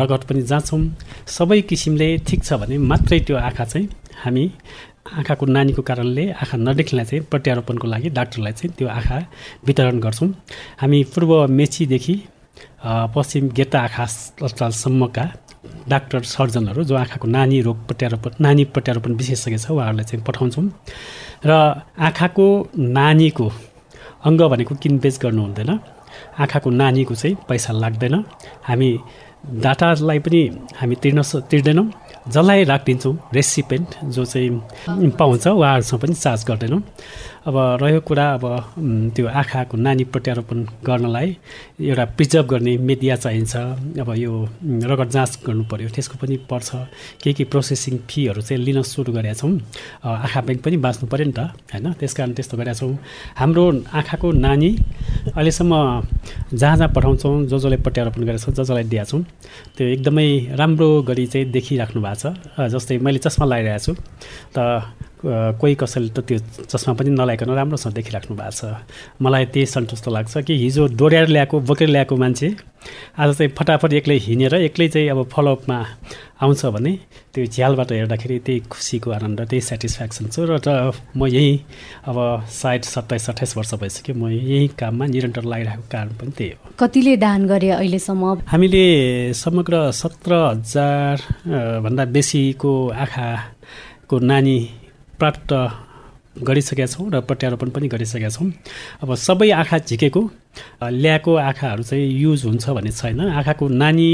रगत 0.00 0.22
पनि 0.28 0.42
जाँच्छौँ 0.50 0.80
सबै 1.28 1.60
किसिमले 1.68 2.08
ठिक 2.24 2.40
छ 2.44 2.52
भने 2.60 2.78
मात्रै 2.90 3.18
त्यो 3.28 3.36
आँखा 3.36 3.64
चाहिँ 3.64 3.88
हामी 4.24 4.44
आँखाको 5.12 5.44
नानीको 5.46 5.82
कारणले 5.82 6.24
आँखा 6.32 6.56
नदेख्नेलाई 6.56 7.04
चाहिँ 7.04 7.24
प्रत्यारोपणको 7.30 7.86
लागि 7.86 8.08
डाक्टरलाई 8.16 8.52
चाहिँ 8.52 8.72
त्यो 8.78 8.88
आँखा 8.88 9.18
वितरण 9.66 10.00
गर्छौँ। 10.00 10.28
हामी 10.80 10.98
पूर्व 11.12 11.32
मेचीदेखि 11.52 12.16
पश्चिम 13.14 13.48
गेटा 13.58 13.78
आँखा 13.80 14.04
अस्पतालसम्मका 14.04 15.26
डाक्टर 15.88 16.22
सर्जनहरू 16.22 16.84
जो 16.84 16.94
आँखाको 16.96 17.28
नानी 17.28 17.60
रोग 17.60 17.78
प्रत्यारोपण 17.86 18.30
नानी 18.40 18.64
प्रत्यारोपण 18.74 19.12
विशेषज्ञ 19.14 19.58
छ 19.58 19.70
उहाँहरूलाई 19.70 20.04
चाहिँ 20.04 20.24
पठाउँछौँ। 20.24 20.66
र 21.46 21.50
आँखाको 21.98 22.46
नानीको 22.78 23.46
अङ्ग 24.26 24.40
भनेको 24.52 24.74
किनबेच 24.82 25.18
गर्नु 25.22 25.42
हुँदैन। 25.42 25.70
आँखाको 26.38 26.70
नानीको 26.70 27.14
चाहिँ 27.14 27.36
पैसा 27.48 27.72
लाग्दैन। 27.72 28.14
हामी 28.68 28.90
डाटालाई 29.64 30.18
पनि 30.18 30.40
हामी 30.78 30.94
तिर्न 31.02 31.22
तिर्दैनौँ। 31.50 31.86
जसलाई 32.28 32.64
राखिदिन्छौँ 32.64 33.14
रेसिपेन्ट 33.34 33.90
जो 34.14 34.24
चाहिँ 34.24 35.10
पाउँछ 35.18 35.46
उहाँहरूसँग 35.46 36.00
पनि 36.00 36.14
चार्ज 36.14 36.44
गर्दैनौँ। 36.48 36.80
अब 37.48 37.56
रह्यो 37.80 38.00
कुरा 38.04 38.24
अब 38.36 38.44
त्यो 39.16 39.26
आँखाको 39.40 39.76
नानी 39.80 40.04
प्रत्यारोपण 40.12 40.58
गर्नलाई 40.84 41.28
एउटा 41.80 42.04
प्रिजर्भ 42.16 42.46
गर्ने 42.46 42.76
मिडिया 42.76 43.16
चाहिन्छ। 43.24 43.56
अब 44.04 44.10
यो 44.20 44.32
रगत 44.84 45.08
जाँच 45.16 45.38
गर्नु 45.46 45.64
पऱ्यो 45.64 45.88
त्यसको 45.88 46.16
पनि 46.20 46.36
पर्छ। 46.44 46.70
के 47.24 47.32
के 47.32 47.44
प्रोसेसिङ 47.48 47.96
फीहरू 48.04 48.42
चाहिँ 48.44 48.60
लिन 48.64 48.82
सुरु 48.84 49.12
गरेका 49.16 49.34
छौँ 49.40 49.52
आँखा 50.04 50.40
ब्याङ्क 50.44 50.60
पनि 50.64 50.76
बाँच्नु 50.76 51.08
पऱ्यो 51.08 51.24
नि 51.24 51.32
त 51.32 51.40
होइन? 51.72 51.92
त्यस 51.96 52.12
कारण 52.20 52.32
त्यस्तो 52.36 52.56
गरेका 52.60 52.76
छौँ। 52.84 52.92
हाम्रो 53.40 53.64
आँखाको 53.96 54.28
नानी 54.44 54.70
अहिलेसम्म 55.32 55.72
जहाँ 56.52 56.76
जहाँ 56.76 56.92
पठाउँछौँ 56.92 57.48
जो 57.48 57.58
जसले 57.58 57.76
प्रत्यारोपण 57.80 58.22
गरेका 58.28 58.44
छौँ 58.44 58.54
ज 58.54 58.60
जसलाई 58.60 58.84
दिएका 58.92 59.04
छौँ 59.08 59.24
त्यो 59.72 59.86
एकदमै 59.96 60.28
राम्रो 60.52 60.88
गरी 61.08 61.26
चाहिँ 61.32 61.48
देखिराख्नु 61.48 62.00
भएको 62.04 62.28
छ। 62.60 62.68
जस्तै 62.76 62.98
मैले 63.00 63.18
चस्मा 63.24 63.46
लगाइरहेको 63.48 63.80
छु। 63.80 63.92
त 64.52 65.07
कोही 65.22 65.74
कसैले 65.74 66.08
त 66.14 66.20
त्यो 66.22 66.38
चस्मा 66.70 66.94
पनि 66.94 67.10
नलाइकन 67.10 67.50
राम्रोसँग 67.50 67.92
देखिराख्नु 67.94 68.36
भएको 68.36 68.54
छ। 68.54 68.78
मलाई 69.22 69.44
त्यही 69.52 69.66
सन्तुष्ट 69.66 70.08
लाग्छ 70.08 70.34
कि 70.46 70.54
हिजो 70.62 70.86
डोर्याएर 70.94 71.28
ल्याएको 71.28 71.60
बोकेर 71.60 71.88
ल्याएको 71.88 72.16
मान्छे 72.16 72.48
आज 73.18 73.34
चाहिँ 73.36 73.50
फटाफट 73.58 73.92
एक्लै 73.92 74.16
हिँडेर 74.22 74.54
एक्लै 74.54 74.88
चाहिँ 74.88 75.08
अब 75.10 75.22
फलोअपमा 75.34 75.78
आउँछ 76.42 76.64
भने 76.70 76.92
त्यो 77.34 77.44
झ्यालबाट 77.46 77.92
हेर्दाखेरि 77.92 78.38
त्यही 78.46 78.60
खुसीको 78.70 79.10
आनन्द 79.10 79.40
त्यही 79.50 79.60
सेटिस्फ्याक्सन 79.60 80.30
छु 80.30 80.46
र 80.46 80.58
त 80.62 80.94
म 81.18 81.26
यहीँ 81.26 81.58
अब 82.06 82.46
सायद 82.46 82.82
सत्ताइस 82.86 83.28
अठाइस 83.30 83.56
वर्ष 83.58 83.74
भइसक्यो 83.82 84.14
म 84.14 84.30
यही 84.30 84.70
काममा 84.78 85.06
निरन्तर 85.10 85.44
लागिरहेको 85.50 85.84
कारण 85.90 86.08
पनि 86.14 86.30
त्यही 86.38 86.50
हो। 86.54 86.78
कतिले 86.78 87.16
दान 87.18 87.46
गरे 87.50 87.70
अहिलेसम्म? 87.82 88.46
हामीले 88.46 88.86
समग्र 89.34 89.90
सत्र 89.90 90.30
हजार 90.46 91.16
भन्दा 91.82 92.04
बेसीको 92.14 92.72
आँखाको 92.94 94.18
नानी 94.22 94.58
प्राप्त 95.18 95.50
गरिसकेका 96.38 96.86
छौँ 96.86 97.10
र 97.10 97.20
प्रत्यारोपण 97.26 97.68
पनि 97.74 97.88
गरिसकेका 97.88 98.28
छौँ। 98.30 98.46
अब 99.02 99.14
सबै 99.18 99.50
आँखा 99.50 99.78
झिकेको 99.90 100.22
ल्याएको 100.82 101.34
आँखाहरू 101.34 101.82
चाहिँ 101.82 102.06
युज 102.22 102.44
हुन्छ 102.46 102.64
भन्ने 102.70 102.92
छैन। 102.92 103.20
आँखाको 103.20 103.68
नानी 103.68 104.10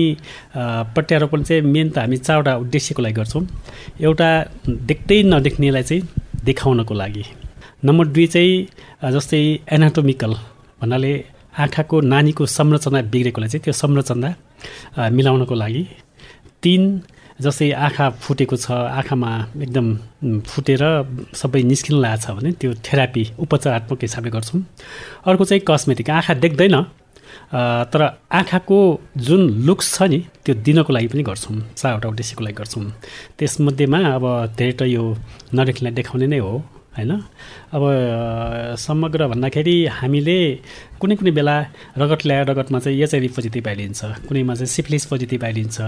प्रत्यारोपण 0.56 1.42
चाहिँ 1.42 1.62
मेन 1.62 1.90
त 1.92 1.98
हामी 1.98 2.16
चारवटा 2.16 2.52
उद्देश्यको 2.64 3.02
लागि 3.02 3.14
गर्छौँ। 3.14 3.44
एउटा 4.00 4.28
देख्दै 4.88 5.22
नदेख्नेलाई 5.28 5.82
चाहिँ 5.82 6.02
देखाउनको 6.44 6.94
लागि। 6.94 7.24
नम्बर 7.84 8.06
दुई 8.08 8.26
चाहिँ 8.32 9.12
जस्तै 9.12 9.40
एनाटोमिकल 9.68 10.32
भन्नाले 10.80 11.12
आँखाको 11.54 12.00
नानीको 12.00 12.46
संरचना 12.48 13.00
बिग्रेकोलाई 13.12 13.48
चाहिँ 13.52 13.62
त्यो 13.64 13.72
संरचना 13.72 14.28
मिलाउनको 15.12 15.54
लागि। 15.54 15.82
तिन 16.62 16.82
जस्तै 17.40 17.70
आँखा 17.74 18.06
फुटेको 18.22 18.56
छ 18.56 18.70
आँखामा 18.70 19.30
एकदम 19.58 19.86
फुटेर 20.46 20.82
सबै 21.34 21.62
निस्किन 21.66 21.96
लागेको 21.98 22.22
छ 22.22 22.36
भने 22.36 22.50
त्यो 22.60 22.70
थेरापी 22.86 23.22
उपचारात्मक 23.42 24.00
हिसाबले 24.06 24.30
गर्छौँ। 24.30 24.60
अर्को 25.26 25.44
चाहिँ 25.44 25.62
कस्मेटिक। 25.66 26.10
आँखा 26.10 26.34
देख्दैन 26.44 26.76
तर 27.90 28.02
आँखाको 28.30 28.78
जुन 29.26 29.42
लुक्स 29.66 29.86
छ 29.94 30.02
नि 30.10 30.18
त्यो 30.44 30.54
दिनको 30.62 30.90
लागि 30.94 31.08
पनि 31.10 31.22
गर्छौँ। 31.26 31.56
चारवटा 31.74 32.08
उद्देश्यको 32.08 32.42
लागि 32.44 32.56
गर्छौँ। 32.60 32.84
त्यसमध्येमा 33.38 33.98
अब 34.14 34.24
धेरै 34.54 34.72
त 34.78 34.82
यो 34.94 35.02
नदेख्नेलाई 35.54 35.94
देखाउने 35.98 36.26
नै 36.30 36.38
हो 36.38 36.54
होइन? 36.94 37.12
अब 37.74 37.82
समग्र 38.78 39.26
भन्दाखेरि 39.26 39.76
हामीले 39.98 40.38
कुनै 41.02 41.14
कुनै 41.18 41.32
बेला 41.34 41.56
रगत 41.98 42.20
ल्याएर 42.26 42.46
रगतमा 42.50 42.78
चाहिँ 42.78 43.02
एचआइभी 43.02 43.28
पोजिटिभ 43.34 43.66
आइलिन्छ। 43.66 44.00
कुनैमा 44.30 44.54
चाहिँ 44.54 44.70
सिफ्लिस 44.70 45.04
पोजिटिभ 45.10 45.44
आइलिन्छ। 45.44 45.78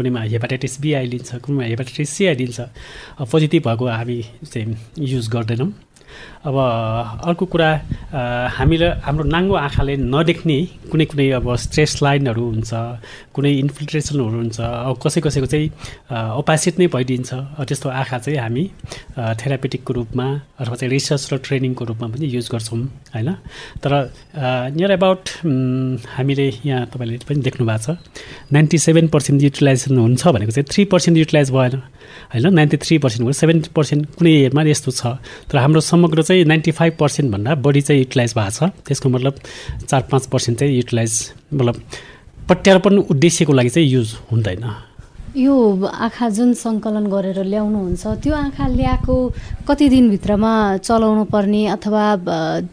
कुनैमा 0.00 0.20
हेपाटाइटिस 0.32 0.80
बी 0.80 0.92
आइलिन्छ 0.96 1.44
कुनैमा 1.44 1.64
हेपाटाइटिस 1.68 2.08
सी 2.08 2.26
आइलिन्छ 2.26 2.60
पोजिटिभ 3.28 3.68
भएको 3.68 3.84
हामी 3.86 4.18
चाहिँ 4.48 4.76
युज 5.12 5.28
गर्दैनौँ। 5.28 5.70
अब 6.40 6.56
अर्को 7.28 7.44
कुरा 7.52 7.68
हामीले 8.56 8.88
हाम्रो 9.04 9.24
नाङ्गो 9.28 9.54
आँखाले 9.60 9.94
नदेख्ने 10.08 10.58
कुनै 10.88 11.04
कुनै 11.12 11.26
अब 11.36 11.44
स्ट्रेस 11.44 12.00
लाइनहरू 12.00 12.44
हुन्छ 12.56 12.70
कुनै 13.36 13.52
इन्फिल्ट्रेसनहरू 13.60 14.36
हुन्छ 14.40 14.58
अब 14.60 14.94
कसै 15.04 15.20
कसैको 15.20 15.46
चाहिँ 15.52 15.68
अपासिट 16.08 16.74
नै 16.80 16.86
भइदिन्छ। 16.96 17.30
त्यस्तो 17.60 17.88
आँखा 17.92 18.18
चाहिँ 18.24 18.40
हामी 18.40 18.64
थेरापेटिकको 19.36 19.92
रूपमा 19.92 20.26
अथवा 20.56 20.74
चाहिँ 20.80 20.90
रिसर्च 20.96 21.22
र 21.28 21.36
ट्रेनिङको 21.44 21.84
रूपमा 21.84 22.06
पनि 22.08 22.26
युज 22.32 22.48
गर्छौँ 22.48 22.80
होइन? 23.12 23.30
तर 23.84 23.92
नियर 24.72 24.90
एबाउट 24.96 25.24
हामीले 25.44 26.46
यहाँ 26.64 26.88
तपाईँले 26.88 27.20
पनि 27.28 27.40
देख्नु 27.44 27.68
भएको 27.68 27.84
छ 27.84 28.00
नाइन्टी 28.48 28.78
सेभेन 28.80 29.12
पर्सेन्ट 29.12 29.38
युटिलाइजेसन 29.44 29.92
हुन्छ 30.08 30.22
भनेको 30.24 30.52
चाहिँ 30.56 30.68
थ्री 30.72 30.82
पर्सेन्ट 30.88 31.14
युटिलाइज 31.20 31.50
भएन 31.52 31.76
होइन? 32.32 32.44
नाइन्टी 32.48 32.76
थ्री 32.80 32.98
पर्सेन्ट 33.04 33.22
भयो 33.28 33.36
सेभेन्टी 33.44 33.70
पर्सेन्ट 33.76 34.02
कुनै 34.16 34.32
एयरमा 34.40 34.62
यस्तो 34.72 34.90
छ। 34.90 35.02
तर 35.52 35.56
हाम्रो 35.60 35.80
समग्र 35.84 36.22
चाहिँ 36.30 36.44
नाइन्टी 36.46 36.70
फाइभ 36.78 36.92
पर्सेन्टभन्दा 37.00 37.54
बढी 37.66 37.80
चाहिँ 37.82 38.00
युटिलाइज 38.02 38.34
भएको 38.38 38.66
छ। 38.66 38.70
त्यसको 38.86 39.08
मतलब 39.08 39.34
चार 39.88 40.02
पाँच 40.10 40.26
पर्सेन्ट 40.30 40.58
चाहिँ 40.58 40.76
युटिलाइज 40.76 41.14
मतलब 41.54 41.82
प्रत्यारोपण 42.48 42.98
उद्देश्यको 43.10 43.52
लागि 43.52 43.70
चाहिँ 43.70 43.88
युज 43.88 44.14
हुँदैन। 44.30 44.64
यो 45.36 45.54
आँखा 45.86 46.28
जुन 46.34 46.52
सङ्कलन 46.58 47.06
गरेर 47.06 47.38
ल्याउनुहुन्छ 47.46 48.06
त्यो 48.22 48.34
आँखा 48.34 48.66
ल्याएको 48.66 49.14
कति 49.68 49.88
दिनभित्रमा 49.88 50.52
चलाउनु 50.82 51.24
पर्ने 51.30 51.66
अथवा 51.74 52.04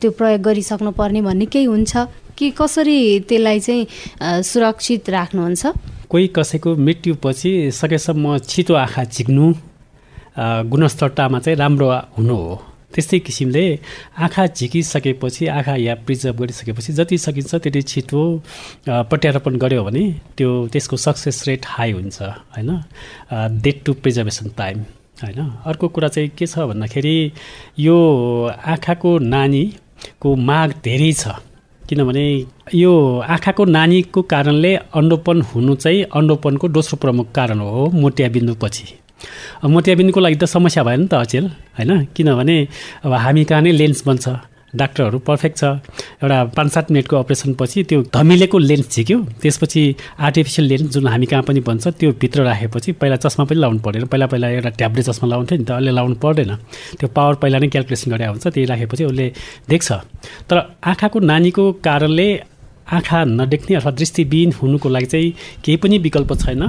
त्यो 0.02 0.12
प्रयोग 0.18 0.42
गरिसक्नु 0.42 0.92
पर्ने 0.98 1.22
भन्ने 1.22 1.46
केही 1.46 1.66
हुन्छ? 1.66 1.94
कि 2.38 2.50
कसरी 2.58 3.00
त्यसलाई 3.30 3.60
चाहिँ 3.60 4.42
सुरक्षित 4.44 5.10
राख्नुहुन्छ? 5.10 5.66
कोही 6.10 6.28
कसैको 6.34 6.76
मृत्युपछि 6.76 7.52
सकेसम्म 7.74 8.38
छिटो 8.50 8.74
आँखा 8.74 9.04
झिक्नु 9.06 9.46
गुणस्तरतामा 10.70 11.40
चाहिँ 11.40 11.58
राम्रो 11.58 11.90
हुनु 12.18 12.36
हो। 12.36 12.56
त्यस्तै 12.98 13.20
किसिमले 13.22 13.64
आँखा 14.26 14.46
झिकिसकेपछि 14.58 15.48
आँखा 15.54 15.76
या 15.78 15.96
प्रिजर्भ 16.06 16.40
गरिसकेपछि 16.42 16.94
जति 16.98 17.18
सकिन्छ 17.18 17.56
त्यति 17.56 17.82
छिटो 17.94 18.22
प्रत्यारोपण 18.90 19.58
गऱ्यो 19.62 19.84
भने 19.86 20.04
त्यो 20.38 20.50
त्यसको 20.74 20.98
सक्सेस 20.98 21.44
रेट 21.48 21.66
हाई 21.78 21.92
हुन्छ 21.94 22.22
होइन? 22.22 22.70
डेट 23.64 23.84
टु 23.86 23.94
प्रिजर्भेसन 24.02 24.50
टाइम 24.58 24.78
होइन? 25.24 25.40
अर्को 25.70 25.88
कुरा 25.94 26.08
चाहिँ 26.10 26.30
के 26.38 26.46
छ 26.48 26.66
भन्दाखेरि 26.74 27.16
यो 27.80 27.98
आँखाको 28.74 29.18
नानीको 29.34 30.36
माग 30.50 30.74
धेरै 30.84 31.12
छ 31.14 31.38
किनभने 31.82 32.26
यो 32.76 32.94
आँखाको 33.34 33.66
नानीको 33.66 34.22
कारणले 34.34 34.76
अन्डोपन 34.98 35.42
हुनु 35.50 35.76
चाहिँ 35.76 36.04
अन्डोपनको 36.18 36.68
दोस्रो 36.68 36.98
प्रमुख 37.04 37.32
कारण 37.32 37.60
हो 37.60 37.86
मोतियाबिन्दुपछि 37.94 38.88
मोतियाबिन्दुको 39.66 40.20
लागि 40.20 40.36
त 40.36 40.46
समस्या 40.46 40.84
भएन 40.84 41.02
नि 41.02 41.08
त 41.08 41.14
अचेल 41.16 41.46
होइन? 41.78 41.92
किनभने 42.16 42.58
अब 43.06 43.14
हामी 43.14 43.44
कहाँ 43.50 43.62
नै 43.62 43.72
लेन्स 43.72 44.04
बन्छ 44.08 44.26
डाक्टरहरू 44.76 45.20
पर्फेक्ट 45.24 45.58
छ। 45.58 45.64
एउटा 46.22 46.38
पाँच 46.54 46.70
सात 46.72 46.92
मिनटको 46.92 47.16
अपरेसनपछि 47.18 47.84
त्यो 47.90 48.02
धमिलेको 48.14 48.58
लेन्स 48.58 48.88
झिक्यो। 48.94 49.18
त्यसपछि 49.42 49.82
आर्टिफिसियल 50.20 50.68
लेन्स 50.68 50.92
जुन 50.94 51.08
हामी 51.08 51.26
कहाँ 51.26 51.44
पनि 51.48 51.60
भन्छ 51.66 51.88
त्यो 51.98 52.12
भित्र 52.20 52.44
राखेपछि 52.44 52.92
पहिला 53.00 53.16
चस्मा 53.16 53.46
पनि 53.48 53.60
लाउनु 53.64 53.80
पर्दैन 53.80 54.06
पहिला 54.12 54.26
पहिला 54.28 54.48
एउटा 54.60 54.70
ट्याब्लेट 54.78 55.06
चस्मा 55.08 55.30
लाउँथ्यो 55.30 55.58
नि 55.58 55.66
त 55.66 55.72
अहिले 55.72 55.92
लाउनु 55.98 56.16
पर्दैन। 56.20 56.52
त्यो 57.00 57.08
पावर 57.10 57.34
पहिला 57.42 57.58
नै 57.58 57.68
क्यालकुलेसन 57.74 58.12
गरेर 58.12 58.30
हुन्छ 58.30 58.48
त्यही 58.48 58.66
राखेपछि 58.68 59.04
उसले 59.08 59.28
देख्छ। 59.72 59.90
तर 60.52 60.58
आँखाको 60.84 61.18
नानीको 61.32 61.64
कारणले 61.82 62.28
आँखा 62.88 63.24
नदेख्ने 63.26 63.76
अथवा 63.76 63.92
दृष्टिविहीन 63.92 64.52
हुनुको 64.62 64.90
लागि 64.90 65.06
चाहिँ 65.06 65.32
केही 65.64 65.78
पनि 65.78 65.98
विकल्प 65.98 66.34
छैन। 66.40 66.62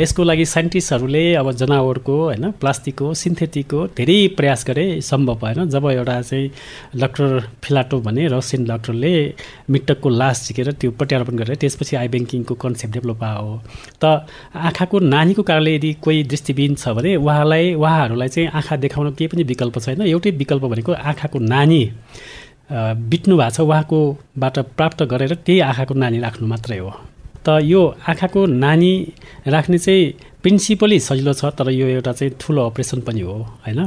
यसको 0.00 0.22
लागि 0.24 0.44
साइन्टिस्टहरूले 0.46 1.24
अब 1.34 1.50
जनावरको 1.52 2.16
होइन 2.24 2.50
प्लास्टिकको 2.60 3.12
सिन्थेटिकको 3.14 3.86
धेरै 3.96 4.16
प्रयास 4.36 4.64
गरे 4.68 4.84
सम्भव 5.00 5.34
भएन। 5.44 5.68
जब 5.68 5.86
एउटा 5.90 6.20
चाहिँ 6.22 6.50
डक्टर 6.96 7.40
फिलाटो 7.64 8.00
भने 8.00 8.26
रसियन 8.28 8.64
डक्टरले 8.64 9.14
मृतकको 9.70 10.08
लास 10.10 10.46
झिकेर 10.48 10.72
त्यो 10.80 10.90
प्रत्यारोपण 10.98 11.36
गरेर 11.36 11.56
त्यसपछि 11.56 11.96
आई 11.96 12.08
ब्याङ्किङको 12.08 12.54
कन्सेप्ट 12.54 12.94
डेभलप 12.94 13.18
भयो 13.20 13.60
त 14.00 14.26
आँखाको 14.54 14.98
नानीको 14.98 15.42
कारणले 15.42 15.74
यदि 15.74 15.92
कोही 16.04 16.22
दृष्टिविहीन 16.24 16.74
छ 16.74 16.88
भने 16.96 17.16
उहाँलाई 17.16 17.74
उहाँहरूलाई 17.74 18.28
चाहिँ 18.28 18.48
आँखा 18.48 18.76
देखाउन 18.76 19.10
केही 19.12 19.28
पनि 19.28 19.42
विकल्प 19.44 19.78
छैन। 19.78 20.02
एउटै 20.08 20.30
विकल्प 20.40 20.64
भनेको 20.72 20.92
आँखाको 20.92 21.38
नानी। 21.38 21.82
बित्नु 22.70 23.36
भएको 23.36 23.50
छ 23.50 23.60
उहाँकोबाट 23.60 24.58
प्राप्त 24.76 25.02
गरेर 25.04 25.34
त्यही 25.44 25.60
आँखाको 25.60 25.94
नानी 25.94 26.18
राख्नु 26.20 26.46
मात्रै 26.48 26.78
हो। 26.78 26.90
त 27.44 27.60
यो 27.62 27.80
आँखाको 28.08 28.40
नानी 28.46 28.92
राख्ने 29.46 29.78
चाहिँ 29.78 30.12
प्रिन्सिपली 30.42 30.98
सजिलो 31.00 31.32
छ 31.32 31.44
तर 31.56 31.68
यो 31.70 31.86
एउटा 31.86 32.12
चाहिँ 32.12 32.32
ठुलो 32.40 32.60
अपरेसन 32.68 33.00
पनि 33.04 33.20
हो 33.20 33.36
होइन? 33.64 33.80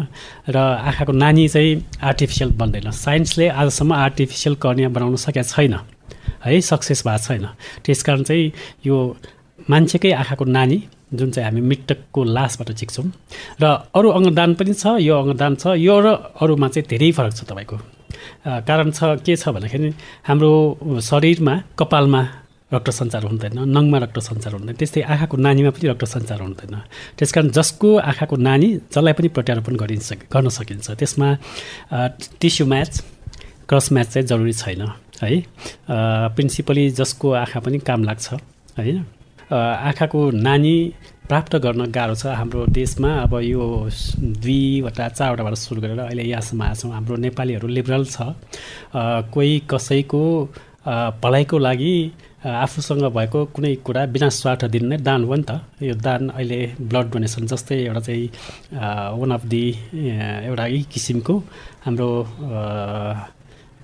र 0.49 0.57
आँखाको 0.57 1.11
नानी 1.13 1.47
चाहिँ 1.49 1.71
आर्टिफिसियल 2.01 2.49
बन्दैन। 2.53 2.91
साइन्सले 2.93 3.47
आजसम्म 3.49 3.93
आर्टिफिसियल 3.93 4.55
कर्निया 4.61 4.89
बनाउन 4.89 5.15
सकेका 5.25 5.43
छैन 5.43 5.73
है? 6.45 6.61
सक्सेस 6.61 7.01
भएको 7.01 7.23
छैन। 7.25 7.45
त्यस 7.81 8.03
कारण 8.05 8.23
चाहिँ 8.29 8.51
यो 8.85 8.95
मान्छेकै 9.69 10.11
आँखाको 10.21 10.45
नानी 10.45 10.77
जुन 11.13 11.31
चाहिँ 11.31 11.49
हामी 11.49 11.61
मृतकको 11.61 12.23
लासबाट 12.23 12.69
झिक्छौँ। 12.77 13.05
र 13.61 13.65
अरू 13.89 14.09
अङ्गदान 14.09 14.53
पनि 14.53 14.73
छ 14.73 15.01
यो 15.01 15.13
अङ्गदान 15.17 15.55
छ 15.55 15.73
यो 15.81 15.95
र 15.97 16.07
अरूमा 16.41 16.67
चाहिँ 16.67 16.87
धेरै 16.89 17.11
फरक 17.11 17.33
छ 17.33 17.41
तपाईँको। 17.49 17.96
कारण 18.45 18.91
छ 18.91 18.99
के 19.25 19.35
छ 19.35 19.49
भन्दाखेरि 19.55 19.89
हाम्रो 20.27 20.51
शरीरमा 21.01 21.53
कपालमा 21.79 22.21
रक्त 22.73 22.89
सञ्चार 22.91 23.23
हुँदैन 23.23 23.59
नङमा 23.63 23.97
रक्त 24.03 24.19
सञ्चार 24.19 24.53
हुँदैन 24.53 24.75
त्यस्तै 24.75 25.01
आँखाको 25.01 25.35
नानीमा 25.37 25.71
पनि 25.71 25.87
रक्त 25.87 26.03
सञ्चार 26.03 26.39
हुँदैन। 26.41 26.75
त्यस 27.17 27.31
कारण 27.31 27.49
जसको 27.55 27.89
आँखाको 28.11 28.35
नानी 28.35 28.69
जसलाई 28.91 29.13
पनि 29.15 29.27
प्रत्यारोपण 29.31 29.75
गरिन्छ 29.79 30.27
गर्न 30.27 30.47
सकिन्छ। 30.51 30.87
त्यसमा 30.99 31.27
टिस्यु 32.41 32.67
म्याच 32.67 32.91
क्रस 33.69 33.91
म्याच 33.91 34.07
चाहिँ 34.13 34.27
जरुरी 34.27 34.53
छैन 34.53 34.83
है। 35.23 35.31
प्रिन्सिपली 36.35 36.89
जसको 36.99 37.27
आँखा 37.43 37.59
पनि 37.63 37.79
काम 37.87 38.03
लाग्छ 38.03 38.27
होइन। 38.77 38.97
आँखाको 39.47 40.19
नानी 40.31 40.75
प्राप्त 41.27 41.55
गर्न 41.59 41.91
गाह्रो 41.91 42.15
छ 42.15 42.25
हाम्रो 42.39 42.65
देशमा। 42.71 43.09
अब 43.27 43.33
यो 43.43 43.63
दुईवटा 44.43 45.07
चारवटाबाट 45.09 45.53
सुरु 45.59 45.81
गरेर 45.81 45.99
अहिले 45.99 46.23
यहाँसम्म 46.23 46.63
आएको 46.63 46.75
छौँ। 46.79 46.91
हाम्रो 46.93 47.15
नेपालीहरू 47.25 47.67
लिबरल 47.67 48.05
छ। 48.07 48.31
कोही 49.35 49.53
कसैको 49.67 50.23
भलाइको 51.19 51.57
लागि 51.57 51.95
आफूसँग 52.47 53.03
भएको 53.11 53.39
कुनै 53.51 53.75
कुरा 53.83 54.05
बिना 54.07 54.29
स्वार्थ 54.31 54.65
दिनु 54.71 54.87
नै 54.87 54.97
दान 55.03 55.23
हो 55.27 55.35
नि 55.35 55.43
त। 55.43 55.59
यो 55.83 55.95
दान 55.99 56.29
अहिले 56.31 56.59
ब्लड 56.79 57.11
डोनेसन 57.11 57.43
जस्तै 57.51 57.75
एउटा 57.85 58.01
चाहिँ 58.07 58.27
वान 59.19 59.31
अफ 59.35 59.43
दि 59.51 59.63
एउटा 60.47 60.65
यही 60.65 60.83
किसिमको 60.87 61.35
हाम्रो 61.85 62.09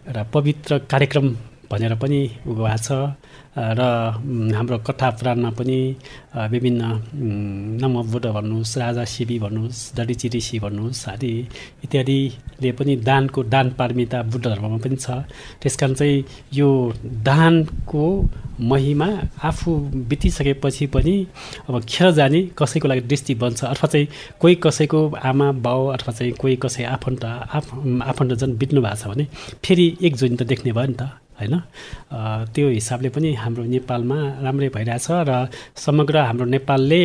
एउटा 0.08 0.24
पवित्र 0.34 0.72
कार्यक्रम 0.88 1.28
भनेर 1.74 1.96
पनि 1.98 2.20
भएको 2.46 2.78
छ। 2.78 2.90
र 3.54 3.82
हाम्रो 4.58 4.78
कथा 4.82 5.10
पुराणमा 5.14 5.50
पनि 5.54 5.78
विभिन्न 6.52 6.82
नमबुद्ध 7.82 8.26
भन्नुहोस् 8.26 8.78
राजा 8.78 9.04
शिवी 9.06 9.38
भन्नुहोस् 9.40 9.82
डडिची 9.98 10.28
ऋषि 10.36 10.60
भन्नुहोस् 10.60 11.08
आदि 11.10 11.34
इत्यादिले 11.86 12.72
पनि 12.74 12.96
दानको 13.06 13.44
दान 13.46 13.70
पारमिता 13.78 14.22
बुद्ध 14.26 14.46
धर्ममा 14.46 14.78
पनि 14.82 14.98
छ। 14.98 15.22
त्यस 15.62 15.76
कारण 15.78 15.94
चाहिँ 15.94 16.24
यो 16.54 16.70
दानको 17.22 18.06
महिमा 18.62 19.10
आफू 19.46 19.70
बितिसकेपछि 20.10 20.86
पनि 20.90 21.16
अब 21.70 21.82
खेर 21.86 22.12
जाने 22.12 22.42
कसैको 22.58 22.88
लागि 22.88 23.02
दृष्टि 23.06 23.34
बन्छ 23.38 23.64
अथवा 23.66 23.88
चाहिँ 23.88 24.08
कोही 24.42 24.56
कसैको 24.66 25.00
आमा 25.30 25.52
बाउ 25.62 25.88
अथवा 25.94 26.12
चाहिँ 26.14 26.34
कोही 26.42 26.56
कसै 26.58 26.84
आफन्त 26.90 27.26
आफ 27.26 27.66
आफन्तजन 28.02 28.58
बित्नु 28.58 28.82
भएको 28.82 28.98
छ 28.98 29.14
भने 29.14 29.28
फेरि 29.62 29.86
एक 30.02 30.16
जोइन 30.18 30.36
त 30.38 30.44
देख्ने 30.44 30.72
भयो 30.74 30.90
नि 30.90 30.98
त। 30.98 31.23
होइन? 31.40 31.56
त्यो 32.54 32.68
हिसाबले 32.70 33.10
पनि 33.16 33.30
हाम्रो 33.44 33.64
नेपालमा 33.74 34.18
राम्रै 34.46 34.70
भइरहेछ 34.76 35.08
र 35.30 35.32
समग्र 35.76 36.16
हाम्रो 36.30 36.46
नेपालले 36.56 37.04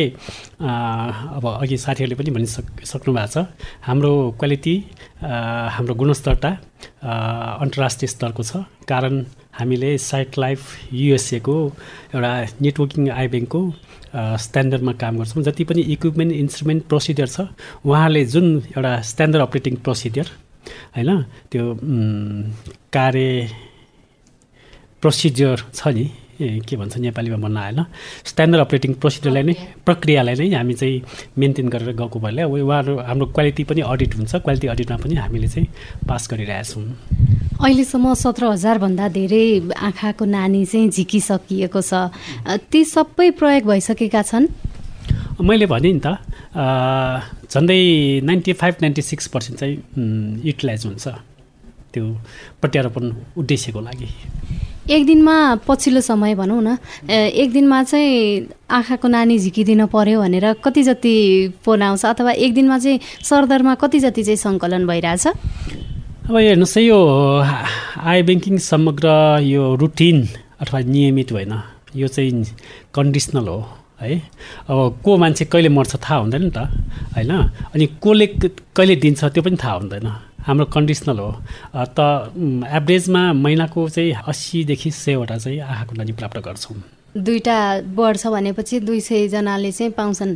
अब 0.59 1.45
अघि 1.61 1.77
साथीहरूले 1.85 2.15
पनि 2.19 2.31
भनिसक् 2.37 2.85
सक्नु 2.91 3.11
भएको 3.13 3.31
छ 3.33 3.37
हाम्रो 3.87 4.11
क्वालिटी 4.39 4.75
हाम्रो 5.75 5.93
गुणस्तरता 6.01 6.51
अन्तर्राष्ट्रिय 7.63 8.09
स्तरको 8.13 8.43
छ। 8.43 8.51
कारण 8.89 9.13
हामीले 9.59 9.97
साइट 9.99 10.37
लाइफ 10.39 10.59
युएसएको 10.93 11.55
एउटा 12.15 12.31
नेटवर्किङ 12.63 13.09
आई 13.11 13.27
ब्याङ्कको 13.27 13.61
स्ट्यान्डर्डमा 14.43 14.93
काम 15.01 15.17
गर्छौँ। 15.19 15.43
जति 15.43 15.63
पनि 15.69 15.81
इक्विपमेन्ट 15.93 16.31
इन्स्ट्रुमेन्ट 16.33 16.81
प्रोसिडियर 16.89 17.27
छ 17.27 17.39
उहाँले 17.85 18.23
जुन 18.33 18.47
एउटा 18.71 18.93
स्ट्यान्डर्ड 19.11 19.43
अपरेटिङ 19.43 19.75
प्रोसिडियर 19.85 20.27
होइन? 20.95 21.09
त्यो 21.51 21.65
कार्य 22.95 23.27
प्रोसिजर 25.01 25.57
छ 25.73 25.87
नि? 25.95 26.05
के 26.39 26.75
भन्छ 26.79 26.97
नेपालीमा 27.03 27.37
भन्न 27.43 27.57
आएन। 27.57 27.79
स्ट्यान्डर्ड 28.23 28.61
अपरेटिङ 28.63 28.91
प्रोसिजरलाई 29.03 29.43
नै 29.43 29.55
प्रक्रियालाई 29.83 30.35
नै 30.39 30.47
हामी 30.55 30.73
चाहिँ 30.79 31.03
मेन्टेन 31.35 31.67
गरेर 31.67 31.91
गएको 31.99 32.19
भएले 32.19 32.43
उहाँहरू 32.47 32.93
हाम्रो 33.03 33.25
क्वालिटी 33.35 33.63
पनि 33.67 33.81
अडिट 33.83 34.15
हुन्छ। 34.15 34.35
क्वालिटी 34.47 34.67
अडिटमा 34.71 34.97
पनि 35.03 35.15
हामीले 35.19 35.47
चाहिँ 35.51 35.67
पास 36.07 36.23
गरिरहेछौँ 36.31 36.83
अहिलेसम्म 37.59 38.13
सत्र 38.15 38.55
हजारभन्दा 38.55 39.05
धेरै 39.19 39.75
आँखाको 39.75 40.25
नानी 40.25 40.63
चाहिँ 40.63 40.89
झिकिसकिएको 40.95 41.81
छ। 41.83 42.07
ती 42.71 42.79
सबै 42.87 43.29
प्रयोग 43.35 43.63
भइसकेका 43.67 44.21
छन्? 44.23 44.47
मैले 45.43 45.67
भने 45.67 45.91
नि 45.91 45.99
त 45.99 46.15
झन्डै 47.51 47.79
ninety 48.23 48.53
five 48.55 48.75
ninety 48.81 49.01
six 49.03 49.27
percent 49.35 49.59
चाहिँ 49.59 49.75
युटिलाइज 50.47 50.85
हुन्छ। 50.87 51.07
त्यो 51.91 52.03
प्रत्यारोपण 52.63 53.03
उद्देश्यको 53.35 53.79
लागि। 53.81 54.07
एक 54.89 55.05
दिनमा 55.05 55.33
पछिल्लो 55.67 56.01
समय 56.01 56.33
भनौँ 56.35 56.61
न 56.61 56.77
एक 57.09 57.51
दिनमा 57.53 57.81
चाहिँ 57.83 58.47
आँखाको 58.73 59.07
नानी 59.07 59.37
झिकिदिन 59.39 59.85
पर्यो 59.85 60.19
भनेर 60.21 60.45
कति 60.65 60.83
जति 60.83 61.13
फोन 61.61 61.81
आउँछ 61.81 62.05
अथवा 62.05 62.31
एक 62.33 62.53
दिनमा 62.53 62.77
चाहिँ 62.79 62.99
सरदरमा 63.21 63.75
कति 63.77 63.99
जति 63.99 64.23
चाहिँ 64.23 64.37
सङ्कलन 64.37 64.87
भइरहेछ? 64.87 65.27
अब 66.25 66.35
हेर्नुहोस् 66.37 66.77
है 66.77 66.83
यो 66.83 66.97
आई 68.01 68.23
ब्याङ्किङ 68.25 68.57
समग्र 68.57 69.07
यो 69.45 69.75
रुटिन 69.77 70.27
अथवा 70.57 70.79
नियमित 70.89 71.31
होइन 71.31 71.53
यो 71.95 72.07
चाहिँ 72.07 72.43
कन्डिसनल 72.93 73.47
हो 73.47 73.59
है? 74.01 74.17
अब 74.69 75.01
को 75.05 75.17
मान्छे 75.17 75.45
कहिले 75.45 75.69
मर्छ 75.69 75.95
थाहा 76.01 76.17
हुँदैन 76.17 76.49
नि 76.49 76.51
त 76.57 76.65
होइन? 77.13 77.31
अनि 77.77 77.85
कसले 78.01 78.27
कहिले 78.73 78.95
दिन्छ 79.05 79.23
त्यो 79.37 79.43
पनि 79.43 79.57
थाहा 79.61 79.73
हुँदैन। 79.85 80.09
हाम्रो 80.45 80.65
कन्डिसनल 80.73 81.19
हो। 81.19 81.31
त 81.75 81.99
एभरेजमा 82.67 83.21
महिनाको 83.33 83.89
चाहिँ 83.89 84.13
अस्सीदेखि 84.27 84.91
सयवटा 84.91 85.37
चाहिँ 85.37 85.59
आँखाको 85.59 85.93
नानी 85.95 86.11
प्राप्त 86.19 86.37
गर्छौँ। 86.39 86.77
दुईवटा 87.17 87.57
बढ्छ 87.97 88.27
भनेपछि 88.27 88.79
दुई 88.79 88.99
सयजनाले 89.01 89.71
चाहिँ 89.71 89.91
पाउँछन्। 89.93 90.31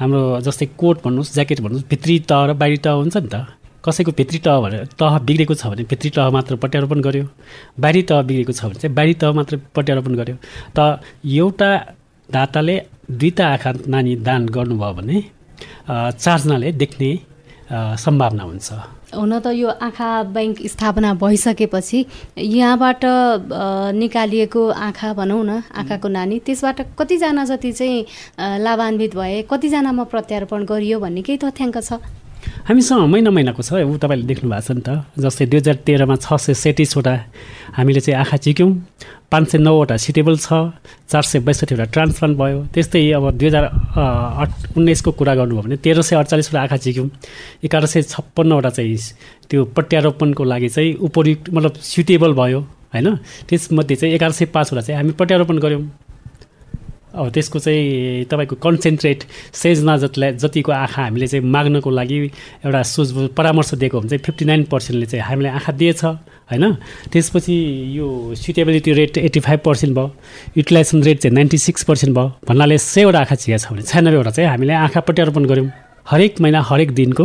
हाम्रो 0.00 0.22
जस्तै 0.40 0.66
कोट 0.78 0.96
भन्नुहोस् 1.04 1.34
ज्याकेट 1.34 1.60
भन्नुहोस् 1.60 1.88
भित्री 1.90 2.18
तह 2.30 2.40
र 2.46 2.52
बाहिरी 2.54 2.78
तह 2.80 2.90
हुन्छ 2.96 3.16
नि 3.16 3.28
त। 3.28 3.36
कसैको 3.84 4.12
भित्री 4.14 4.38
तह 4.38 4.60
भनेर 4.62 4.84
तह 4.94 5.18
बिग्रेको 5.26 5.54
छ 5.54 5.66
भने 5.66 5.82
भित्री 5.90 6.10
तह 6.14 6.30
मात्र 6.30 6.56
प्रत्यारोपण 6.56 7.00
गर्यो। 7.02 7.26
बाहिरी 7.76 8.02
तह 8.08 8.22
बिग्रेको 8.22 8.52
छ 8.54 8.64
भने 8.70 8.78
चाहिँ 8.78 8.94
बाहिरी 8.94 9.14
तह 9.20 9.32
मात्र 9.34 9.56
प्रत्यारोपण 9.74 10.12
गर्यो। 10.14 10.36
त 10.70 11.02
एउटा 11.26 11.70
दाताले 12.28 12.76
दुईवटा 13.10 13.44
आँखा 13.52 13.70
नानी 13.92 14.12
दान 14.22 14.46
गर्नुभयो 14.48 14.92
भने 14.94 15.16
चारजनाले 15.90 16.72
देख्ने 16.78 17.10
सम्भावना 17.98 18.42
हुन्छ। 18.42 18.68
हुन 19.14 19.32
त 19.38 19.46
यो 19.52 19.68
आँखा 19.68 20.08
ब्याङ्क 20.32 20.56
स्थापना 20.72 21.12
भइसकेपछि 21.22 21.98
यहाँबाट 22.38 23.04
निकालिएको 24.00 24.62
आँखा 24.88 25.12
भनौँ 25.20 25.42
न 25.44 25.62
आँखाको 25.74 26.08
नानी 26.08 26.38
त्यसबाट 26.46 26.80
कतिजना 26.98 27.44
जति 27.44 27.72
चाहिँ 27.72 28.06
लाभान्वित 28.64 29.16
भए 29.16 29.42
कतिजनामा 29.50 30.04
प्रत्यारोपण 30.12 30.64
गरियो 30.64 31.00
भन्ने 31.00 31.22
केही 31.22 31.38
तथ्याङ्क 31.44 31.78
छ? 31.82 32.21
हामीसँग 32.68 33.06
महिना 33.12 33.30
महिनाको 33.30 33.62
छ 33.62 33.72
ऊ 33.82 33.96
तपाईँले 33.98 34.26
देख्नु 34.26 34.50
भएको 34.50 34.62
छ 34.62 34.70
नि 34.72 34.82
त। 34.82 34.88
जस्तै 35.18 35.46
दुई 35.46 35.58
हजार 35.58 35.76
तेह्रमा 35.86 36.16
छ 36.16 36.26
सय 36.34 36.54
सैँतिसवटा 36.54 37.14
हामीले 37.76 38.00
चाहिँ 38.00 38.18
आँखा 38.18 38.36
चिक्यौँ 38.36 38.70
पाँच 39.30 39.48
सय 39.50 39.58
नौवटा 39.58 39.96
सिटेबल 39.96 40.36
छ 40.36 40.74
चार 41.10 41.22
सय 41.22 41.38
बैसठीवटा 41.46 41.84
ट्रान्सप्लान्ट 41.94 42.36
भयो। 42.38 42.58
त्यस्तै 42.74 43.02
अब 43.16 43.30
दुई 43.38 43.48
हजार 43.48 43.64
उन्नाइसको 44.76 45.10
कुरा 45.18 45.34
गर्नुभयो 45.34 45.62
भने 45.62 45.76
तेह्र 45.80 46.02
सय 46.02 46.16
अडचालिसवटा 46.16 46.60
आँखा 46.62 46.76
झिक्यौँ 46.76 47.08
एघार 47.64 47.86
सय 47.86 48.02
छप्पन्नवटा 48.12 48.70
चाहिँ 48.70 48.96
त्यो 49.48 49.64
प्रत्यारोपणको 49.76 50.44
लागि 50.44 50.68
चाहिँ 50.68 50.94
उपयुक्त 50.98 51.50
मतलब 51.50 51.72
सुटेबल 51.80 52.32
भयो 52.34 52.60
होइन? 52.92 53.08
त्यसमध्ये 53.48 53.96
चाहिँ 53.96 54.14
एघार 54.14 54.32
सय 54.32 54.44
पाँचवटा 54.52 54.80
चाहिँ 54.82 54.96
हामी 55.00 55.12
प्रत्यारोपण 55.16 55.58
गऱ्यौँ। 55.58 55.82
अब 57.12 57.30
त्यसको 57.30 57.58
चाहिँ 57.58 58.24
तपाईँको 58.24 58.56
कन्सन्ट्रेट 58.56 59.20
सेजना 59.52 59.96
जतिलाई 59.96 60.32
जतिको 60.40 60.72
आँखा 60.72 61.02
हामीले 61.02 61.26
चाहिँ 61.26 61.44
माग्नको 61.44 61.90
लागि 61.90 62.18
एउटा 62.64 62.82
सुझबुझ 62.82 63.28
परामर्श 63.36 63.74
दिएको 63.74 63.98
हुन्छ 63.98 64.10
चाहिँ 64.10 64.24
फिफ्टी 64.24 64.44
नाइन 64.44 64.64
पर्सेन्टले 64.72 65.06
चाहिँ 65.06 65.24
हामीलाई 65.24 65.52
आँखा 65.52 65.72
दिएछ 65.72 66.04
होइन? 66.04 66.64
त्यसपछि 67.12 67.56
यो 67.96 68.34
suitability 68.34 68.92
rate 68.92 69.18
eighty 69.18 69.40
five 69.40 69.60
percent 69.64 69.96
भयो 69.96 70.08
युटिलाइजेसन 70.56 71.02
रेट 71.02 71.18
चाहिँ 71.20 71.34
नाइन्टी 71.34 71.58
सिक्स 71.58 71.84
पर्सेन्ट 71.84 72.16
भयो 72.16 72.28
भन्नाले 72.48 72.78
सयवटा 72.78 73.20
आँखा 73.20 73.34
चिया 73.34 73.58
छ 73.58 73.72
भने 73.72 73.82
छयानब्बेवटा 73.82 74.30
चाहिँ 74.30 74.50
हामीले 74.50 74.72
आँखा 74.72 75.00
प्रत्यारोपण 75.00 75.44
गऱ्यौँ। 75.44 75.70
हरेक 76.10 76.40
महिना 76.40 76.60
हरेक 76.70 76.90
दिनको 76.94 77.24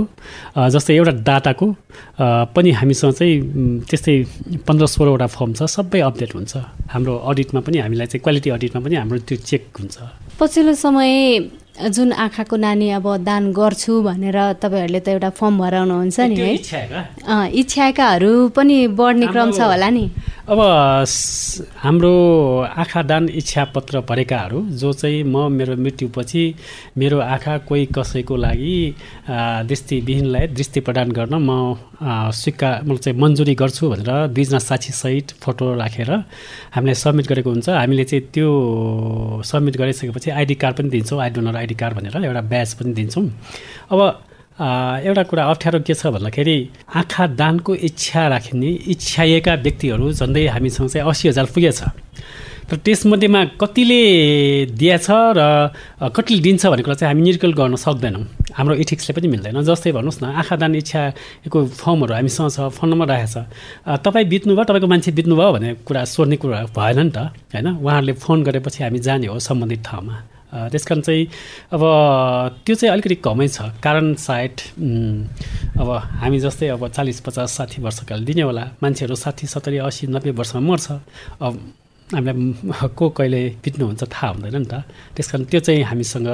जस्तै 0.73 0.93
एउटा 0.95 1.13
डाटाको 1.27 1.65
पनि 2.55 2.71
हामीसँग 2.79 3.13
चाहिँ 3.13 3.35
त्यस्तै 3.89 4.15
पन्ध्र 4.67 4.85
सोह्रवटा 4.85 5.27
फर्म 5.27 5.53
छ 5.57 5.61
सबै 5.65 5.99
अपडेट 6.09 6.31
हुन्छ। 6.35 6.53
हाम्रो 6.93 7.13
अडिटमा 7.29 7.59
पनि 7.65 7.77
हामीलाई 7.85 8.07
चाहिँ 8.07 8.21
क्वालिटी 8.23 8.49
अडिटमा 8.53 8.79
पनि 8.85 8.95
हाम्रो 9.01 9.17
त्यो 9.27 9.37
चेक 9.49 9.63
हुन्छ। 9.79 9.95
पछिल्लो 10.39 10.73
समय 10.77 11.09
जुन 11.77 12.11
आँखाको 12.11 12.55
नानी 12.57 12.89
अब 12.97 13.05
दान 13.21 13.53
गर्छु 13.53 14.01
भनेर 14.01 14.37
तपाईँहरूले 14.61 14.99
त 14.99 15.07
एउटा 15.13 15.29
फर्म 15.29 15.57
भराउनुहुन्छ 15.61 16.19
नि 16.19 16.35
है? 16.35 16.53
इच्छाकाहरू 17.53 18.49
पनि 18.49 18.77
बढ्ने 18.97 19.27
क्रम 19.29 19.51
छ 19.53 19.61
होला 19.61 19.89
नि। 19.89 20.05
अब 20.47 20.59
हाम्रो 21.83 22.13
आँखा 22.81 23.01
दान 23.03 23.29
इच्छा 23.29 23.63
पत्र 23.75 24.01
भरेकाहरू 24.09 24.59
जो 24.73 24.93
चाहिँ 24.93 25.23
म 25.23 25.51
मेरो 25.53 25.75
मृत्युपछि 25.77 26.43
मेरो 26.97 27.19
आँखा 27.19 27.57
कोही 27.69 27.85
कसैको 27.93 28.35
लागि 28.35 28.75
दृष्टिविहीनलाई 29.69 30.47
दृष्टि 30.57 30.79
प्रदान 30.81 31.11
गर्न 31.11 31.35
म 31.45 31.77
स्वीकार 32.33 32.83
म 32.87 32.97
चाहिँ 32.97 33.19
मन्जुरी 33.19 33.53
गर्छु 33.55 33.89
भनेर 33.89 34.27
दुईजना 34.33 34.59
साक्षीसहित 34.59 35.31
फोटो 35.43 35.73
राखेर 35.75 36.11
हामीले 36.73 36.95
सब्मिट 36.95 37.27
गरेको 37.27 37.49
हुन्छ। 37.49 37.69
हामीले 37.69 38.03
चाहिँ 38.07 38.23
त्यो 38.33 38.49
सब्मिट 39.45 39.77
गरिसकेपछि 39.77 40.29
आइडी 40.31 40.55
कार्ड 40.55 40.75
पनि 40.77 40.89
दिन्छौँ 40.89 41.21
आई 41.21 41.29
डोनर 41.35 41.55
आइडी 41.67 41.75
कार्ड 41.75 41.93
भनेर 41.99 42.15
एउटा 42.23 42.41
ब्याज 42.47 42.69
पनि 42.79 42.93
दिन्छौँ। 42.95 43.27
अब 43.91 43.99
एउटा 45.03 45.23
कुरा 45.29 45.43
अप्ठ्यारो 45.51 45.79
के 45.83 45.93
छ 45.93 46.07
भन्दाखेरि 46.15 46.57
आँखा 46.95 47.23
दानको 47.35 47.75
इच्छा 47.75 48.27
राख्ने 48.33 48.69
इच्छाएका 48.95 49.53
व्यक्तिहरू 49.67 50.05
झन्डै 50.15 50.45
हामीसँग 50.55 50.87
चाहिँ 50.89 51.07
अस्सी 51.09 51.27
हजार 51.27 51.45
पुगेछ 51.51 51.81
तर 52.67 52.77
त्यसमध्येमा 52.83 53.41
कतिले 53.61 54.01
दिएछ 54.75 55.07
र 55.37 55.41
कतिले 56.09 56.41
दिन्छ 56.41 56.65
भन्ने 56.67 56.83
कुरा 56.83 56.95
चाहिँ 56.99 57.13
हामी 57.13 57.23
निर्कल 57.23 57.53
गर्न 57.53 57.75
सक्दैनौँ। 57.79 58.23
हाम्रो 58.57 58.75
इथिक्सले 58.83 59.13
पनि 59.15 59.27
मिल्दैन। 59.27 59.61
जस्तै 59.63 59.91
भन्नुहोस् 59.95 60.19
न 60.23 60.35
आँखा 60.35 60.55
दान 60.59 60.75
इच्छाको 60.75 61.57
फर्महरू 61.79 62.13
हामीसँग 62.17 62.49
छ 62.51 62.67
फोन 62.75 62.89
नम्बर 62.91 63.07
राखेको 63.07 63.39
छ 63.87 64.01
तपाईँ 64.03 64.25
बित्नुभयो 64.27 64.63
तपाईँको 64.67 64.87
मान्छे 64.91 65.11
बित्नुभयो 65.15 65.51
भन्ने 65.55 65.69
कुरा 65.87 66.03
सोध्ने 66.11 66.35
कुरा 66.43 66.59
भएन 66.75 66.99
नि 67.07 67.11
त 67.15 67.31
होइन? 67.55 67.67
उहाँहरूले 67.79 68.13
फोन 68.19 68.43
गरेपछि 68.43 68.83
हामी 68.83 68.99
जाने 68.99 69.27
हो 69.31 69.39
सम्बन्धित 69.39 69.81
ठाउँमा। 69.87 70.15
त्यस 70.71 70.83
कारण 70.89 71.01
चाहिँ 71.01 71.25
अब 71.75 71.81
त्यो 72.65 72.75
चाहिँ 72.75 72.91
अलिकति 72.93 73.15
कमै 73.25 73.47
छ। 73.47 73.57
कारण 73.83 74.13
सायद 74.15 74.55
अब 75.79 75.89
हामी 76.21 76.39
जस्तै 76.39 76.67
अब 76.75 76.87
चालिस 76.87 77.19
पचास 77.25 77.51
साठी 77.57 77.81
वर्षकाल 77.81 78.25
दिने 78.25 78.41
होला। 78.41 78.63
मान्छेहरू 78.83 79.15
साठी 79.15 79.47
सत्तरी 79.47 79.77
अस्सी 79.87 80.07
नब्बे 80.07 80.31
वर्षमा 80.39 80.61
मर्छ। 80.61 80.87
अब 81.41 81.53
हामीलाई 82.13 82.87
को 82.97 83.05
कहिले 83.17 83.41
बित्नुहुन्छ 83.63 84.03
थाहा 84.07 84.27
हुँदैन 84.33 84.55
नि 84.63 84.67
त। 84.71 84.73
त्यस 85.15 85.27
कारण 85.31 85.43
त्यो 85.51 85.59
चाहिँ 85.59 85.83
हामीसँग 85.91 86.27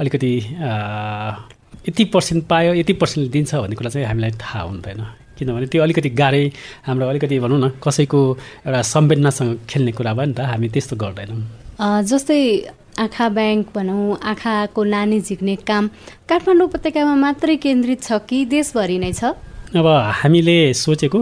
अलिकति 0.00 0.32
यति 1.88 2.04
पर्सेन्ट 2.12 2.44
पायो 2.50 2.74
यति 2.74 2.92
पर्सेन्टले 3.00 3.32
दिन्छ 3.32 3.54
भन्ने 3.54 3.76
कुरा 3.76 3.90
चाहिँ 3.90 4.06
हामीलाई 4.06 4.32
थाहा 4.42 4.60
हुँदैन। 4.68 5.00
किनभने 5.38 5.66
त्यो 5.72 5.82
अलिकति 5.82 6.10
गाह्रै 6.20 6.44
हाम्रो 6.86 7.08
अलिकति 7.08 7.38
भनौँ 7.44 7.58
न 7.60 7.68
कसैको 7.84 8.20
एउटा 8.66 8.82
संवेदनासँग 8.82 9.50
खेल्ने 9.68 9.92
कुरा 9.92 10.12
भयो 10.16 10.26
नि 10.26 10.34
त। 10.34 10.40
हामी 10.52 10.68
त्यस्तो 10.74 10.96
गर्दैनौँ। 10.96 11.40
जस्तै 12.10 12.40
आँखा 12.96 13.28
ब्याङ्क 13.28 13.66
भनौँ 13.76 14.16
आँखाको 14.24 14.82
नानी 14.84 15.20
झिक्ने 15.20 15.54
काम 15.68 15.84
काठमाडौँ 16.28 16.66
उपत्यकामा 16.66 17.14
मात्रै 17.14 17.56
केन्द्रित 17.60 18.00
छ 18.02 18.12
कि 18.24 18.44
देशभरि 18.48 18.96
नै 19.04 19.12
छ? 19.12 19.36
अब 19.76 19.86
हामीले 20.20 20.56
सोचेको 20.72 21.20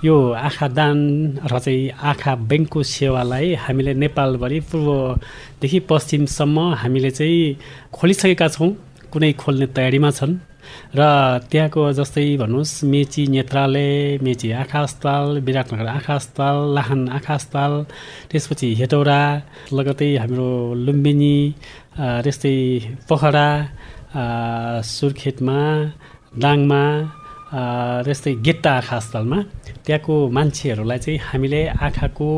यो 0.00 0.16
आँखा 0.32 0.68
दान 0.72 0.96
र 1.44 1.58
चाहिँ 1.60 1.92
आँखा 1.92 2.32
ब्याङ्कको 2.48 2.82
सेवालाई 2.82 3.54
हामीले 3.64 3.92
नेपालभरि 4.00 4.60
पूर्वदेखि 4.72 5.78
पश्चिमसम्म 5.92 6.58
हामीले 6.80 7.10
चाहिँ 7.10 7.56
खोलिसकेका 7.92 8.48
छौँ। 8.48 8.70
कुनै 9.12 9.32
खोल्ने 9.36 9.66
तयारीमा 9.76 10.10
छन्। 10.10 10.32
र 10.98 11.00
त्यहाँको 11.50 11.82
जस्तै 11.98 12.26
भन्नुहोस् 12.42 12.74
मेची 12.92 13.22
नेत्रालय 13.34 14.18
मेची 14.24 14.48
आँखा 14.62 14.80
अस्पताल 14.86 15.26
विराटनगर 15.46 15.86
आँखा 15.96 16.14
अस्पताल 16.14 16.56
लाहान 16.74 17.00
आँखा 17.16 17.34
अस्पताल 17.34 17.72
त्यसपछि 18.30 18.68
हेटौरा 18.80 19.20
लगतै 19.72 20.10
हाम्रो 20.22 20.50
लुम्बिनी 20.86 21.36
त्यस्तै 22.24 22.56
पोखरा 23.08 23.48
सुर्खेतमा 24.94 25.58
दाङमा 26.42 26.82
त्यस्तै 28.06 28.32
गेट्टा 28.46 28.70
आँखा 28.78 28.96
अस्पतालमा 28.96 29.38
त्यहाँको 29.86 30.14
मान्छेहरूलाई 30.36 30.98
चाहिँ 31.04 31.18
हामीले 31.28 31.60
आँखाको 31.86 32.30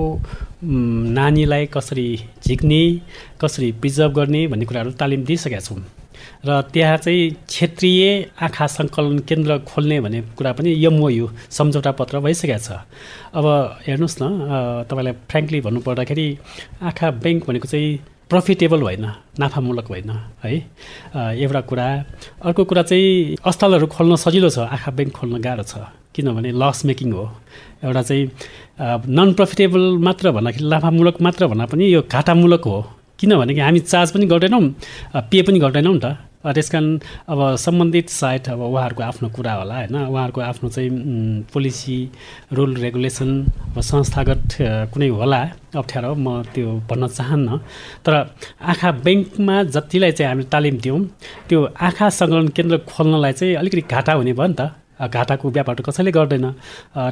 नानीलाई 1.19 1.65
कसरी 1.75 2.09
झिक्ने 2.45 2.83
कसरी 3.41 3.69
प्रिजर्भ 3.81 4.12
गर्ने 4.19 4.41
भन्ने 4.51 4.65
कुराहरू 4.69 4.91
तालिम 5.01 5.25
दिइसकेका 5.29 5.61
छौँ। 5.67 5.81
र 6.44 6.61
त्यहाँ 6.72 6.96
चाहिँ 7.05 7.31
क्षेत्रीय 7.49 8.03
आँखा 8.44 8.66
सङ्कलन 8.66 9.18
केन्द्र 9.29 9.59
खोल्ने 9.64 10.01
भन्ने 10.05 10.20
कुरा 10.37 10.53
पनि 10.53 10.70
यमओयु 10.85 11.27
सम्झौता 11.49 11.90
पत्र 11.96 12.20
भइसकेको 12.20 12.59
छ। 12.59 12.85
अब 13.33 13.46
हेर्नुहोस् 13.87 14.20
न 14.22 14.25
तपाईँलाई 14.90 15.14
फ्रेङ्कली 15.31 15.61
भन्नुपर्दाखेरि 15.66 16.27
आँखा 16.83 17.07
ब्याङ्क 17.25 17.40
भनेको 17.49 17.68
चाहिँ 17.72 17.88
प्रफिटेबल 18.31 18.81
होइन 18.83 19.07
नाफामूलक 19.38 19.87
होइन 19.87 20.11
है। 20.42 20.55
एउटा 21.42 21.61
कुरा। 21.70 21.87
अर्को 22.42 22.62
कुरा 22.66 22.83
चाहिँ 22.83 23.37
अस्पतालहरू 23.46 23.87
खोल्न 23.87 24.16
सजिलो 24.18 24.51
छ 24.51 24.66
आँखा 24.66 24.90
ब्याङ्क 24.99 25.12
खोल्न 25.14 25.38
गाह्रो 25.40 25.62
छ 25.62 25.75
किनभने 26.14 26.51
लस 26.53 26.85
मेकिङ 26.90 27.12
हो। 27.12 27.25
एउटा 27.85 28.03
चाहिँ 28.03 28.25
नन 29.09 29.33
प्रफिटेबल 29.38 29.83
मात्र 30.03 30.31
भन्दाखेरि 30.37 30.68
लाभामूलक 30.68 31.16
मात्र 31.22 31.46
भन्दा 31.46 31.66
पनि 31.70 31.85
यो 31.87 32.03
घाटामूलक 32.03 32.64
हो। 32.66 32.79
किनभने 33.18 33.61
हामी 33.61 33.81
चार्ज 33.81 34.09
पनि 34.12 34.26
गर्दैनौँ 34.26 34.62
पे 35.31 35.42
पनि 35.42 35.59
गर्दैनौँ 35.59 35.94
नि 35.94 36.00
त। 36.05 36.07
त्यस 36.46 36.68
कारण 36.70 36.87
अब 37.26 37.40
सम्बन्धित 37.59 38.09
साइट 38.09 38.48
अब 38.55 38.61
उहाँहरूको 38.62 39.02
आफ्नो 39.02 39.29
कुरा 39.35 39.52
होला 39.52 39.74
होइन? 39.74 39.96
उहाँहरूको 39.98 40.40
आफ्नो 40.40 40.68
चाहिँ 40.70 40.90
पोलिसी 41.52 41.98
रुल 42.55 42.76
रेगुलेसन 42.87 43.31
अब 43.74 43.81
संस्थागत 43.83 44.46
कुनै 44.94 45.09
होला 45.11 45.40
अप्ठ्यारो 45.74 46.14
म 46.14 46.46
त्यो 46.55 46.87
भन्न 46.87 47.09
चाहन्न। 47.18 47.59
तर 48.07 48.14
आँखा 48.62 48.90
ब्याङ्कमा 49.02 49.57
जतिलाई 49.74 50.12
चाहिँ 50.14 50.31
हामीले 50.31 50.48
तालिम 50.55 50.76
दियौँ 50.79 51.00
त्यो 51.48 51.59
आँखा 51.74 52.07
सङ्कलन 52.14 52.48
केन्द्र 52.55 52.76
खोल्नलाई 52.94 53.33
चाहिँ 53.33 53.55
अलिकति 53.59 53.83
घाटा 53.90 54.12
हुने 54.14 54.33
भयो 54.38 54.46
नि 54.46 54.55
त। 54.55 54.70
घाटाको 54.97 55.51
व्यापार 55.51 55.81
कसैले 55.85 56.11
गर्दैन। 56.11 56.47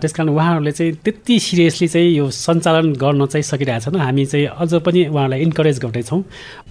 त्यस 0.01 0.13
कारण 0.13 0.29
उहाँहरूले 0.29 0.73
चाहिँ 0.73 0.93
त्यति 1.05 1.39
सिरियसली 1.39 1.89
चाहिँ 1.89 2.11
यो 2.17 2.31
सञ्चालन 2.31 2.93
गर्न 2.97 3.27
चाहिँ 3.27 3.43
सकिरहेछन्। 3.45 3.97
हामी 4.01 4.25
चाहिँ 4.27 4.47
अझ 4.47 4.75
पनि 4.81 5.05
उहाँहरूलाई 5.07 5.41
इन्करेज 5.43 5.79
गर्दैछौँ। 5.85 6.23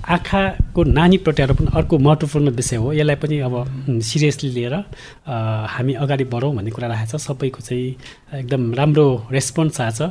आँखाको 0.09 0.83
नानी 0.83 1.17
प्रत्यारोपण 1.21 1.65
अर्को 1.77 1.97
महत्त्वपूर्ण 1.97 2.49
विषय 2.49 2.75
हो। 2.75 2.93
यसलाई 2.93 3.15
पनि 3.21 3.39
अब 3.45 3.53
सिरियसली 4.01 4.49
लिएर 4.49 4.73
हामी 5.23 5.93
अगाडि 5.93 6.23
बढौँ 6.33 6.55
भन्ने 6.55 6.71
कुरा 6.71 6.87
राखेको 6.87 7.17
छ। 7.17 7.21
सबैको 7.21 7.61
चाहिँ 7.61 7.95
एकदम 8.41 8.73
राम्रो 8.73 9.05
रेस्पोन्स 9.31 9.81
आएको 9.81 9.93
छ। 9.93 10.01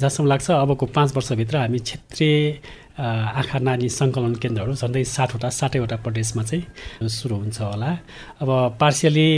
जहाँसम्म 0.00 0.28
लाग्छ 0.28 0.50
अबको 0.50 0.86
पाँच 0.86 1.16
वर्षभित्र 1.16 1.56
हामी 1.56 1.78
क्षेत्रीय 1.78 2.58
आँखा 2.96 3.58
नानी 3.60 3.88
सङ्कलन 3.92 4.34
केन्द्रहरू 4.40 4.72
झन्डै 4.72 5.04
सातवटा 5.04 5.48
सातैवटा 5.52 5.96
प्रदेशमा 6.00 6.42
चाहिँ 6.48 7.08
सुरु 7.08 7.36
हुन्छ 7.36 7.60
होला। 7.60 7.90
अब 8.40 8.50
पार्सियली 8.80 9.28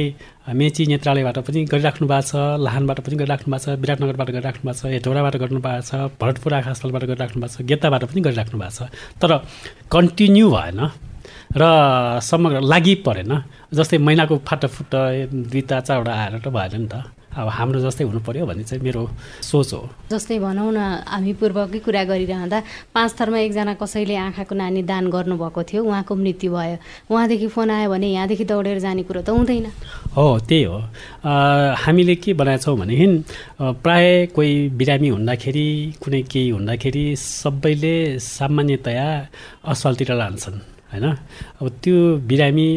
मेची 0.55 0.87
नेत्रालयबाट 0.87 1.39
पनि 1.43 1.65
गरिराख्नु 1.67 2.07
भएको 2.07 2.23
छ 2.31 2.33
लाहानबाट 2.63 2.99
पनि 3.03 3.17
गरिराख्नु 3.19 3.51
भएको 3.51 3.65
छ 3.67 3.75
विराटनगरबाट 3.83 4.31
गरिराख्नु 4.31 4.63
भएको 4.63 4.79
छ 4.79 4.95
हेटौडाबाट 4.95 5.35
गर्नु 5.43 5.61
भएको 5.67 5.83
छ 5.91 5.93
भरतपुर 6.23 6.53
आँखा 6.55 6.71
अस्पतालबाट 6.71 7.05
गरिराख्नु 7.11 7.39
भएको 7.43 7.55
छ 7.59 7.67
गेत्ताबाट 7.67 8.03
पनि 8.07 8.21
गरिराख्नु 8.31 8.57
भएको 8.63 8.75
छ। 8.79 8.81
तर 9.19 9.31
कन्टिन्यू 9.91 10.47
भएन 10.55 10.81
र 11.59 11.63
समग्र 12.23 12.61
लागि 12.63 12.95
परेन 13.03 13.33
जस्तै 13.75 13.99
महिनाको 14.07 14.35
फाटाफुट्ट 14.47 14.95
दुईवटा 15.51 15.77
चारवटा 15.83 16.13
आएर 16.15 16.35
त 16.39 16.49
भएन 16.55 16.87
नि 16.87 16.89
त। 16.95 17.18
अब 17.39 17.49
हाम्रो 17.49 17.81
जस्तै 17.81 18.05
हुनु 18.05 18.21
पर्यो 18.27 18.47
भन्ने 18.51 18.65
चाहिँ 18.67 18.83
मेरो 18.83 19.03
सोच 19.47 19.73
हो। 19.73 19.83
जस्तै 20.11 20.39
भनौँ 20.43 20.71
न 20.75 20.79
हामी 21.07 21.33
पूर्वकै 21.39 21.79
कुरा 21.87 22.03
गरिरहँदा 22.11 22.59
पाँच 22.91 23.11
थरमा 23.15 23.39
एकजना 23.47 23.75
कसैले 23.79 24.17
आँखाको 24.27 24.55
नानी 24.59 24.83
दान 24.83 25.07
गर्नुभएको 25.07 25.63
थियो 25.63 25.81
उहाँको 25.87 26.15
मृत्यु 26.19 26.51
भयो। 26.51 26.77
उहाँदेखि 27.07 27.49
फोन 27.55 27.71
आयो 27.71 27.91
भने 27.91 28.09
यहाँदेखि 28.11 28.45
दौडेर 28.45 28.79
जाने 28.83 29.03
कुरो 29.07 29.23
त 29.23 29.31
हुँदैन। 29.31 29.67
हो 30.19 30.27
त्यही 30.49 30.63
हो। 30.67 30.79
हामीले 31.79 32.15
के 32.19 32.35
बनाएछौँ 32.35 32.75
भनेदेखि 32.75 33.07
प्राय 33.87 34.07
कोही 34.35 34.53
बिरामी 34.75 35.09
हुँदाखेरि 35.15 35.69
कुनै 36.03 36.23
केही 36.27 36.49
हुँदाखेरि 36.51 37.05
सबैले 37.17 38.19
सामान्यतया 38.19 39.07
अस्पतालतिर 39.63 40.11
लान्छन् 40.19 40.59
होइन? 40.91 41.07
अब 41.61 41.67
त्यो 41.83 41.97
बिरामी 42.27 42.69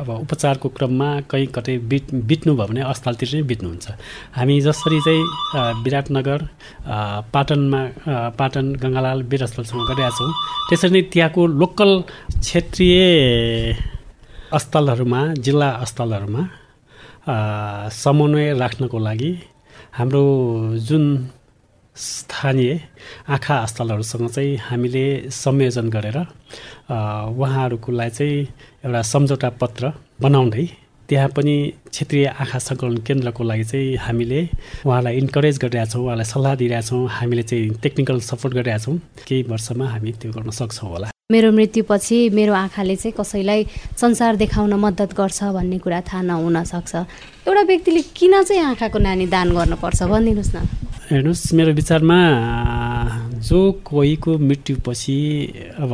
अब 0.00 0.08
उपचारको 0.24 0.68
क्रममा 0.76 1.08
कहीँ 1.30 1.46
कतै 1.56 1.76
बिट 1.90 2.06
बित्नुभयो 2.28 2.66
भने 2.66 2.80
अस्पतालतिर 2.88 3.28
नै 3.36 3.42
बित्नुहुन्छ। 3.50 3.86
हामी 4.36 4.56
जसरी 4.66 4.98
चाहिँ 5.06 5.24
विराटनगर 5.84 6.40
पाटनमा 7.34 7.80
पाटन 8.40 8.66
गङ्गालाल 8.82 9.18
वीर 9.30 9.42
अस्पतालसँग 9.44 9.80
गरिरहेका 9.88 10.16
छौँ 10.16 10.32
त्यसरी 10.68 10.90
नै 10.90 11.02
त्यहाँको 11.12 11.40
लोकल 11.60 11.90
क्षेत्रीय 12.40 12.96
अस्पतालहरूमा 14.56 15.20
जिल्ला 15.44 15.68
अस्पतालहरूमा 15.84 16.42
समन्वय 17.92 18.46
राख्नको 18.56 18.98
लागि 18.98 19.32
हाम्रो 19.98 20.22
जुन 20.88 21.04
स्थानीय 21.96 22.72
आँखा 23.28 23.56
अस्पतालहरूसँग 23.58 24.28
चाहिँ 24.30 24.56
हामीले 24.68 25.04
संयोजन 25.28 25.86
गरेर 25.90 26.18
उहाँहरूकोलाई 26.88 28.10
चाहिँ 28.10 28.46
एउटा 28.84 29.00
सम्झौता 29.02 29.48
पत्र 29.60 29.92
बनाउँदै 30.24 30.64
त्यहाँ 31.08 31.28
पनि 31.36 31.54
क्षेत्रीय 31.92 32.26
आँखा 32.32 32.58
सङ्कलन 32.58 32.96
केन्द्रको 33.04 33.42
लागि 33.44 33.64
चाहिँ 33.68 33.96
हामीले 34.00 34.40
उहाँलाई 34.88 35.16
इन्करेज 35.20 35.56
गरिरहेछौँ 35.60 36.02
उहाँलाई 36.04 36.24
सल्लाह 36.24 36.54
दिइरहेछौँ 36.56 37.02
हामीले 37.12 37.42
चाहिँ 37.44 37.76
टेक्निकल 37.84 38.20
सपोर्ट 38.24 38.54
गरिरहेछौँ 38.56 38.96
केही 39.28 39.42
वर्षमा 39.52 39.84
हामी 39.84 40.12
त्यो 40.16 40.32
गर्न 40.32 40.50
सक्छौँ 40.56 40.88
होला। 40.90 41.08
मेरो 41.28 41.52
मृत्युपछि 41.52 42.18
मेरो 42.32 42.52
आँखाले 42.54 42.96
चाहिँ 42.96 43.14
कसैलाई 43.20 43.60
संसार 44.00 44.36
देखाउन 44.40 44.72
मद्दत 44.80 45.12
गर्छ 45.12 45.38
भन्ने 45.52 45.78
कुरा 45.84 46.00
थाहा 46.08 46.22
नहुन 46.32 46.64
सक्छ। 46.64 46.94
एउटा 47.44 47.62
व्यक्तिले 47.68 48.02
किन 48.16 48.42
चाहिँ 48.48 48.64
आँखाको 48.64 48.98
नानी 48.98 49.26
दान 49.28 49.52
गर्नुपर्छ 49.52 50.02
भनिदिनुहोस् 50.08 50.54
न। 50.56 50.58
हेर्नुहोस् 51.12 51.52
मेरो 51.52 51.72
विचारमा 51.76 52.18
जो 53.44 53.60
कोहीको 53.84 54.38
मृत्युपछि 54.38 55.18
अब 55.84 55.92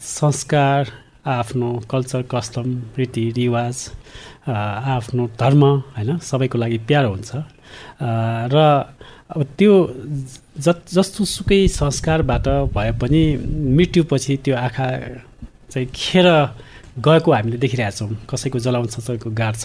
संस्कार 0.00 1.07
आफ्नो 1.26 1.68
कल्चर 1.90 2.22
कस्टम 2.30 2.66
रीतिरिवाज 2.98 3.76
आफ्नो 4.48 5.26
धर्म 5.40 5.64
होइन 5.64 6.18
सबैको 6.18 6.58
लागि 6.58 6.78
प्यारो 6.88 7.10
हुन्छ। 7.10 7.30
र 8.52 8.56
अब 9.28 9.42
त्यो 9.58 9.72
जत 10.56 10.82
जस्तो 10.88 11.24
सुकै 11.24 11.60
संस्कारबाट 11.68 12.48
भए 12.74 12.90
पनि 13.00 13.22
मृत्युपछि 13.76 14.36
त्यो 14.44 14.54
आँखा 14.56 14.86
चाहिँ 15.70 15.88
खेर 15.94 16.26
गएको 16.98 17.32
हामीले 17.32 17.56
देखिरहेछौँ 17.62 18.08
कसैको 18.30 18.58
जलाउँछ 18.58 18.94
कसैको 18.96 19.30
गाड्छ। 19.30 19.64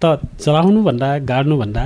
त 0.00 0.22
जलाउनुभन्दा 0.40 1.08
गाड्नुभन्दा 1.26 1.84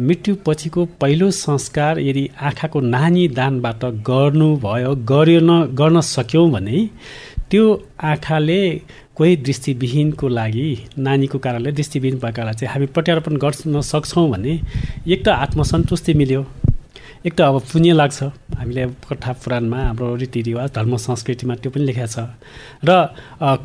मृत्युपछिको 0.00 0.84
पहिलो 1.00 1.30
संस्कार 1.30 1.98
यदि 2.00 2.24
आँखाको 2.40 2.80
नानी 2.80 3.28
दानबाट 3.28 3.84
गर्नुभयो 4.08 4.94
गरिन 5.04 5.50
गर्न 5.76 6.00
सक्यौँ 6.00 6.50
भने 6.50 6.78
त्यो 7.50 7.64
आँखाले 7.98 8.60
कोही 9.16 9.36
दृष्टिविहीनको 9.46 10.28
लागि 10.28 10.68
नानीको 10.98 11.38
कारणले 11.44 11.70
दृष्टिविहीन 11.72 12.18
भएकालाई 12.22 12.54
चाहिँ 12.54 12.72
हामी 12.72 12.86
प्रत्यारोपण 12.94 13.36
गर्न 13.42 13.80
सक्छौँ 13.82 14.28
भने 14.30 14.52
एक 15.10 15.24
त 15.26 15.28
आत्मसन्तुष्टि 15.28 16.14
मिल्यो 16.14 16.44
एक 17.26 17.34
त 17.36 17.40
अब 17.42 17.58
पुण्य 17.68 17.92
लाग्छ। 17.92 18.22
हामीले 18.56 18.86
कथा 19.04 19.32
पुराणमा 19.42 19.76
हाम्रो 19.76 20.14
रीतिरिवाज 20.22 20.70
धर्म 20.72 20.96
संस्कृतिमा 20.96 21.54
त्यो 21.60 21.70
पनि 21.74 21.84
लेखेको 21.84 22.06
छ। 22.06 22.32
र 22.86 22.90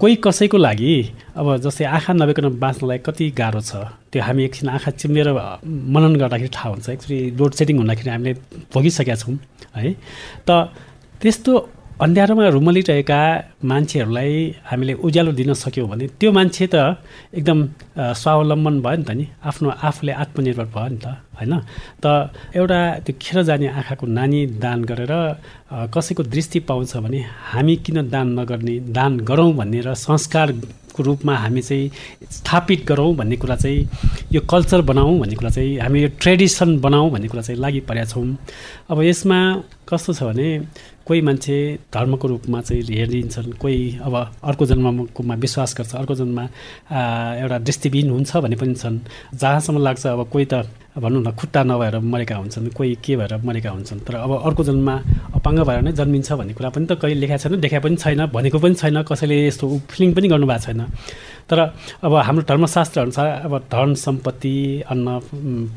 कोही 0.01 0.15
कसैको 0.25 0.57
लागि 0.57 0.93
अब 1.37 1.45
जस्तै 1.63 1.85
आँखा 1.85 2.13
नभइकन 2.19 2.59
बाँच्नलाई 2.59 2.97
कति 3.05 3.29
गाह्रो 3.37 3.61
छ 3.61 3.85
त्यो 4.11 4.21
हामी 4.27 4.43
एकछिन 4.43 4.69
आँखा 4.75 4.91
चिम्लेर 4.99 5.29
मनन 5.63 6.15
गर्दाखेरि 6.19 6.51
थाहा 6.51 6.69
हुन्छ। 6.73 6.89
एकचोटि 6.89 7.19
लोड 7.39 7.51
सेडिङ 7.53 7.77
हुँदाखेरि 7.79 8.09
हामीले 8.09 8.33
भोगिसकेका 8.73 9.15
छौँ 9.15 9.37
है। 9.77 9.93
त 10.43 10.73
त्यस्तो 11.21 11.53
अन्ध्यारोमा 11.95 12.47
रुमलिरहेका 12.51 13.19
मान्छेहरूलाई 13.63 14.31
हामीले 14.67 14.93
उज्यालो 14.99 15.31
दिन 15.31 15.51
सक्यौँ 15.55 15.87
भने 15.87 16.05
त्यो 16.19 16.31
मान्छे 16.35 16.67
त 16.67 16.99
एकदम 17.31 17.59
स्वावलम्बन 17.95 18.75
भयो 18.83 18.97
नि 18.99 19.03
त 19.07 19.11
नि। 19.15 19.25
आफ्नो 19.39 19.69
आफूले 19.79 20.11
आत्मनिर्भर 20.11 20.67
भयो 20.75 20.87
नि 20.91 20.99
त 20.99 21.07
होइन? 21.39 21.53
त 22.03 22.05
एउटा 22.51 22.79
त्यो 22.99 23.13
खेर 23.15 23.37
जाने 23.47 23.67
आँखाको 23.79 24.05
नानी 24.11 24.39
दान 24.59 24.83
गरेर 24.83 25.13
कसैको 25.87 26.23
दृष्टि 26.27 26.59
पाउँछ 26.67 26.99
भने 26.99 27.19
हामी 27.55 27.75
किन 27.79 27.97
दान 28.11 28.27
नगर्ने 28.39 28.75
दान 28.91 29.11
गरौँ 29.23 29.51
भन्ने 29.55 29.79
र 29.87 29.95
संस्कारको 29.95 30.99
रूपमा 30.99 31.33
हामी 31.43 31.61
चाहिँ 31.63 31.91
स्थापित 32.27 32.83
गरौँ 32.91 33.15
भन्ने 33.15 33.35
कुरा 33.39 33.55
चाहिँ 33.55 33.87
यो 34.35 34.41
कल्चर 34.51 34.81
बनाऊँ 34.83 35.15
भन्ने 35.19 35.35
कुरा 35.39 35.51
चाहिँ 35.55 35.79
हामी 35.79 35.99
यो 36.03 36.09
ट्रेडिसन 36.19 36.79
बनाऊँ 36.83 37.09
भन्ने 37.11 37.27
कुरा 37.31 37.41
चाहिँ 37.47 37.59
लागि 37.63 37.79
परेका 37.87 38.05
छौँ। 38.11 38.27
अब 38.91 38.97
यसमा 39.03 39.39
कस्तो 39.87 40.11
छ 40.11 40.23
भने 40.27 40.47
कोही 41.05 41.21
मान्छे 41.21 41.55
धर्मको 41.93 42.27
रूपमा 42.27 42.61
चाहिँ 42.61 42.81
हेरिदिन्छन् 42.83 43.51
कोही 43.61 43.77
अब 44.01 44.15
अर्को 44.43 44.65
जन्मकोमा 44.65 45.35
विश्वास 45.35 45.75
गर्छ 45.77 45.95
अर्को 45.95 46.15
जन्ममा 46.15 46.43
एउटा 47.41 47.57
दृष्टिविहीन 47.67 48.09
हुन्छ 48.09 48.37
भन्ने 48.37 48.55
पनि 48.55 48.73
छन्। 48.75 48.99
जहाँसम्म 49.37 49.83
लाग्छ 49.85 50.05
अब 50.07 50.29
कोही 50.33 50.45
त 50.45 50.65
भनौँ 50.95 51.21
न 51.21 51.31
खुट्टा 51.35 51.63
नभएर 51.63 51.99
मरेका 51.99 52.35
हुन्छन् 52.35 52.69
कोही 52.71 52.95
के 53.03 53.15
भएर 53.19 53.35
मरेका 53.43 53.69
हुन्छन्। 53.69 53.99
तर 54.07 54.15
अब 54.15 54.31
अर्को 54.47 54.63
जन्ममा 54.63 54.95
अपाङ्ग 55.35 55.59
भएर 55.67 55.81
नै 55.83 55.91
जन्मिन्छ 55.91 56.31
भन्ने 56.31 56.53
कुरा 56.55 56.69
पनि 56.71 56.85
त 56.87 56.95
कहिले 56.95 57.19
लेखाएको 57.19 57.43
छैन 57.43 57.59
देखा 57.61 57.79
पनि 57.83 57.95
छैन 57.99 58.25
भनेको 58.31 58.59
पनि 58.63 58.75
छैन 58.79 59.03
कसैले 59.03 59.35
यस्तो 59.47 59.65
फिलिङ 59.91 60.13
पनि 60.15 60.27
गर्नुभएको 60.31 60.63
छैन। 60.65 60.81
तर 61.49 61.59
अब 62.01 62.13
हाम्रो 62.25 62.43
धर्मशास्त्रअनुसार 62.49 63.27
अब 63.45 63.53
धन 63.69 63.93
सम्पत्ति 63.93 64.55
अन्न 64.89 65.07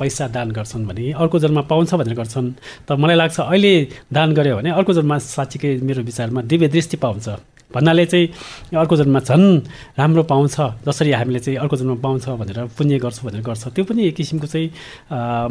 पैसा 0.01 0.29
दान 0.33 0.51
गर्छन् 0.57 0.87
भने 0.89 1.13
अर्को 1.13 1.39
जन्म 1.39 1.61
पाउँछ 1.69 1.95
भनेर 1.95 2.15
गर्छन्। 2.17 2.53
त 2.89 2.93
मलाई 2.97 3.17
लाग्छ 3.17 3.41
अहिले 3.41 3.75
दान 4.09 4.33
गऱ्यो 4.33 4.57
भने 4.57 4.71
अर्को 4.73 4.93
जन्ममा 4.97 5.19
साँच्चीकै 5.19 5.77
मेरो 5.85 6.03
विचारमा 6.09 6.41
दिव्य 6.49 6.69
दृष्टि 6.73 6.97
पाउँछ। 6.97 7.29
भन्नाले 7.69 8.05
चाहिँ 8.09 8.27
अर्को 8.81 8.97
जन्ममा 8.97 9.21
झन् 9.29 9.47
राम्रो 10.01 10.23
पाउँछ 10.25 10.89
जसरी 10.89 11.13
हामीले 11.13 11.41
चाहिँ 11.45 11.59
अर्को 11.61 11.77
जन्म 11.77 12.01
पाउँछ 12.01 12.25
भनेर 12.41 12.59
पुण्य 12.73 12.97
गर्छु 13.05 13.29
भनेर 13.29 13.43
गर्छ। 13.45 13.69
त्यो 13.77 13.85
पनि 13.85 14.09
एक 14.09 14.17
किसिमको 14.17 14.47
चाहिँ 14.49 14.73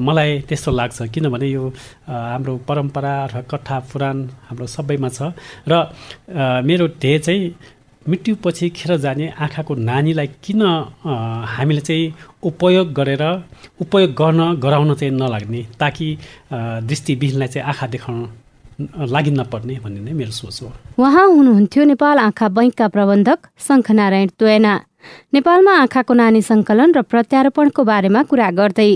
मलाई 0.02 0.50
त्यस्तो 0.50 0.72
लाग्छ। 0.74 1.14
किनभने 1.14 1.46
यो 1.46 1.64
हाम्रो 2.10 2.58
परम्परा 2.66 3.14
अथवा 3.24 3.42
कथा 3.54 3.78
पुराण 3.86 4.18
हाम्रो 4.50 4.66
सबैमा 4.66 5.10
छ। 5.14 5.38
र 5.70 5.94
मेरो 6.66 6.88
ध्येय 6.98 7.20
चाहिँ 7.22 7.77
मृत्युपछि 8.08 8.70
खेर 8.70 8.96
जाने 8.98 9.28
आँखाको 9.36 9.76
नानीलाई 9.76 10.28
किन 10.44 10.62
हामीले 11.56 11.82
चाहिँ 11.82 12.14
उपयोग 12.44 12.94
गरेर 12.94 13.24
उपयोग 13.82 14.12
गर्न 14.22 14.42
गराउन 14.64 14.94
चाहिँ 14.96 15.14
नलाग्ने 15.14 15.62
ताकि 15.80 16.08
दृष्टिविहीनलाई 16.90 17.48
चाहिँ 17.48 17.68
आँखा 17.68 17.88
देखाउन 17.88 18.20
लागि 19.12 19.32
नपर्ने 19.32 19.76
भन्ने 19.84 20.00
नै 20.00 20.14
मेरो 20.14 20.32
सोच 20.32 20.62
हो। 20.62 20.72
उहाँ 21.02 21.28
हुनुहुन्थ्यो 21.28 21.84
नेपाल 21.84 22.18
आँखा 22.20 22.48
बैङ्कका 22.48 22.88
प्रबन्धक 22.96 23.40
शङ्खनारायण 23.68 24.30
त्वेना 24.40 24.74
नेपालमा 25.34 25.74
आँखाको 25.82 26.14
नानी 26.14 26.42
सङ्कलन 26.42 26.94
र 26.94 27.02
प्रत्यारोपणको 27.02 27.84
बारेमा 27.84 28.22
कुरा 28.30 28.50
गर्दै। 28.60 28.92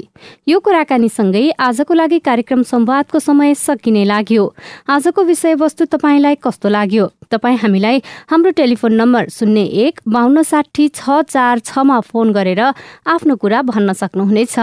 यो 0.47 0.59
कुराकानीसँगै 0.59 1.43
आजको 1.67 1.93
लागि 1.93 2.19
कार्यक्रम 2.19 2.61
संवादको 2.63 3.19
समय 3.19 3.55
सकिने 3.55 4.03
लाग्यो। 4.05 4.43
आजको 4.91 5.23
विषयवस्तु 5.23 5.85
तपाईँलाई 5.87 6.35
कस्तो 6.43 6.69
लाग्यो? 6.69 7.05
तपाईँ 7.31 7.57
हामीलाई 7.57 8.01
हाम्रो 8.29 8.51
टेलिफोन 8.51 8.93
नम्बर 8.93 9.29
शून्य 9.29 9.61
एक 9.85 9.99
बाहन्न 10.07 10.41
साठी 10.43 10.87
छ 10.89 11.21
चार 11.29 11.59
छमा 11.59 11.99
फोन 12.01 12.31
गरेर 12.33 12.61
आफ्नो 13.07 13.35
कुरा 13.35 13.61
भन्न 13.61 13.93
सक्नुहुनेछ। 13.93 14.55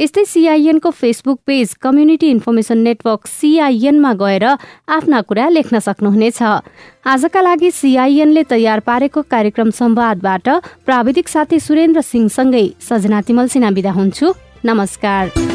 यस्तै 0.00 0.24
सिआइएनको 0.24 0.90
Facebook 0.92 1.40
page 1.46 1.74
community 1.82 2.30
information 2.30 2.78
network 2.78 3.26
सिआइएनमा 3.28 4.12
गएर 4.14 4.44
आफ्ना 4.44 5.20
कुरा 5.22 5.48
लेख्न 5.48 5.78
सक्नुहुनेछ। 5.80 6.42
आजका 7.06 7.40
लागि 7.40 7.70
सिआइएनले 7.70 8.42
तयार 8.44 8.80
पारेको 8.80 9.22
कार्यक्रम 9.30 9.70
संवादबाट 9.72 10.48
प्राविधिक 10.86 11.28
साथी 11.28 11.60
सुरेन्द्र 11.60 12.00
सिंहसँगै 12.02 12.66
सजना 12.80 13.20
तिमल 13.20 13.48
सिन्हा 13.48 13.70
बिदा 13.70 13.92
हुन्छु। 13.92 14.34
नमस्कार। 14.64 15.49